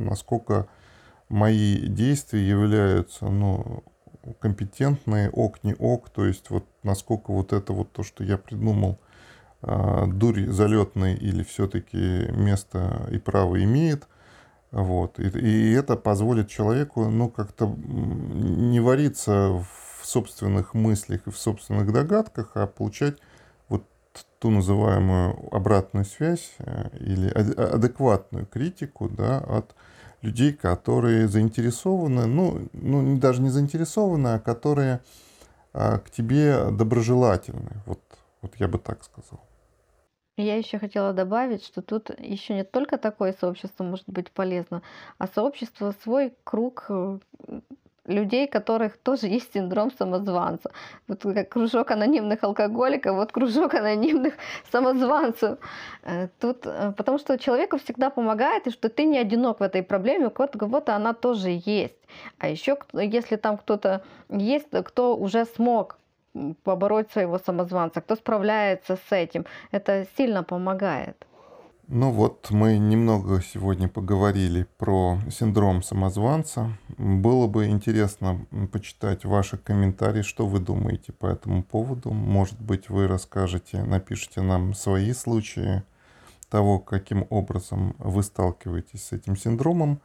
насколько 0.00 0.66
мои 1.28 1.76
действия 1.86 2.46
являются 2.46 3.26
ну, 3.26 3.84
компетентные, 4.40 5.30
ок, 5.30 5.62
не 5.62 5.74
ок, 5.74 6.10
то 6.10 6.24
есть 6.24 6.50
вот 6.50 6.64
насколько 6.82 7.32
вот 7.32 7.52
это 7.52 7.72
вот 7.72 7.92
то, 7.92 8.02
что 8.02 8.24
я 8.24 8.38
придумал, 8.38 8.98
э, 9.62 10.06
дурь 10.08 10.46
залетный 10.46 11.14
или 11.14 11.44
все-таки 11.44 12.30
место 12.32 13.08
и 13.10 13.18
право 13.18 13.62
имеет, 13.62 14.08
вот, 14.70 15.18
и, 15.20 15.28
и 15.28 15.72
это 15.72 15.96
позволит 15.96 16.48
человеку, 16.48 17.08
ну, 17.08 17.30
как-то 17.30 17.66
не 17.66 18.80
вариться 18.80 19.64
в 20.00 20.06
собственных 20.06 20.74
мыслях 20.74 21.26
и 21.26 21.30
в 21.30 21.38
собственных 21.38 21.92
догадках, 21.92 22.52
а 22.54 22.66
получать 22.66 23.18
ту 24.38 24.50
называемую 24.50 25.54
обратную 25.54 26.04
связь 26.04 26.54
э, 26.58 26.88
или 26.98 27.28
адекватную 27.30 28.46
критику 28.46 29.08
да, 29.08 29.38
от 29.38 29.74
людей, 30.22 30.52
которые 30.52 31.28
заинтересованы, 31.28 32.26
ну, 32.26 32.68
ну 32.72 33.18
даже 33.18 33.40
не 33.42 33.50
заинтересованы, 33.50 34.28
а 34.34 34.38
которые 34.38 35.00
а, 35.72 35.98
к 35.98 36.10
тебе 36.10 36.70
доброжелательны. 36.70 37.70
Вот, 37.86 38.00
вот 38.42 38.56
я 38.56 38.68
бы 38.68 38.78
так 38.78 39.04
сказал. 39.04 39.40
Я 40.36 40.56
еще 40.56 40.78
хотела 40.78 41.12
добавить, 41.12 41.64
что 41.64 41.82
тут 41.82 42.10
еще 42.18 42.54
не 42.54 42.64
только 42.64 42.96
такое 42.96 43.32
сообщество 43.32 43.82
может 43.82 44.08
быть 44.08 44.30
полезно, 44.30 44.82
а 45.18 45.26
сообщество 45.26 45.94
свой 46.02 46.32
круг 46.44 46.86
э, 46.88 47.18
людей, 48.08 48.46
которых 48.46 48.96
тоже 48.96 49.26
есть 49.26 49.52
синдром 49.52 49.90
самозванца. 49.92 50.70
Вот 51.06 51.22
как 51.22 51.48
кружок 51.48 51.90
анонимных 51.90 52.42
алкоголиков, 52.42 53.16
вот 53.16 53.32
кружок 53.32 53.74
анонимных 53.74 54.34
самозванцев. 54.72 55.58
Э, 56.02 56.28
тут, 56.40 56.66
э, 56.66 56.92
потому 56.96 57.18
что 57.18 57.38
человеку 57.38 57.78
всегда 57.78 58.10
помогает, 58.10 58.66
и 58.66 58.70
что 58.70 58.88
ты 58.88 59.04
не 59.04 59.18
одинок 59.18 59.60
в 59.60 59.62
этой 59.62 59.82
проблеме, 59.82 60.26
у 60.26 60.30
кого-то 60.30 60.96
она 60.96 61.12
тоже 61.12 61.60
есть. 61.64 61.94
А 62.38 62.48
еще, 62.48 62.76
если 62.92 63.36
там 63.36 63.56
кто-то 63.58 64.02
есть, 64.30 64.68
кто 64.84 65.16
уже 65.16 65.44
смог 65.44 65.98
побороть 66.64 67.10
своего 67.10 67.38
самозванца, 67.38 68.00
кто 68.00 68.16
справляется 68.16 68.96
с 68.96 69.12
этим, 69.12 69.44
это 69.72 70.06
сильно 70.16 70.42
помогает. 70.42 71.26
Ну 71.90 72.10
вот, 72.10 72.50
мы 72.50 72.76
немного 72.76 73.40
сегодня 73.40 73.88
поговорили 73.88 74.66
про 74.76 75.18
синдром 75.30 75.82
самозванца. 75.82 76.76
Было 76.98 77.46
бы 77.46 77.68
интересно 77.68 78.46
почитать 78.70 79.24
ваши 79.24 79.56
комментарии, 79.56 80.20
что 80.20 80.46
вы 80.46 80.60
думаете 80.60 81.14
по 81.14 81.24
этому 81.24 81.62
поводу. 81.62 82.10
Может 82.10 82.60
быть, 82.60 82.90
вы 82.90 83.08
расскажете, 83.08 83.82
напишите 83.84 84.42
нам 84.42 84.74
свои 84.74 85.14
случаи 85.14 85.82
того, 86.50 86.78
каким 86.78 87.26
образом 87.30 87.96
вы 87.98 88.22
сталкиваетесь 88.22 89.04
с 89.04 89.12
этим 89.12 89.34
синдромом. 89.34 90.02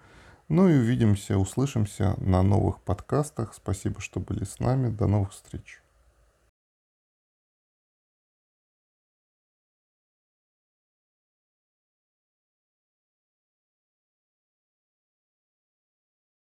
Ну 0.47 0.69
и 0.69 0.77
увидимся, 0.77 1.37
услышимся 1.37 2.15
на 2.17 2.43
новых 2.43 2.79
подкастах. 2.79 3.53
Спасибо, 3.53 3.99
что 3.99 4.21
были 4.21 4.45
с 4.45 4.59
нами. 4.59 4.87
До 4.87 5.07
новых 5.07 5.33
встреч. 5.33 5.82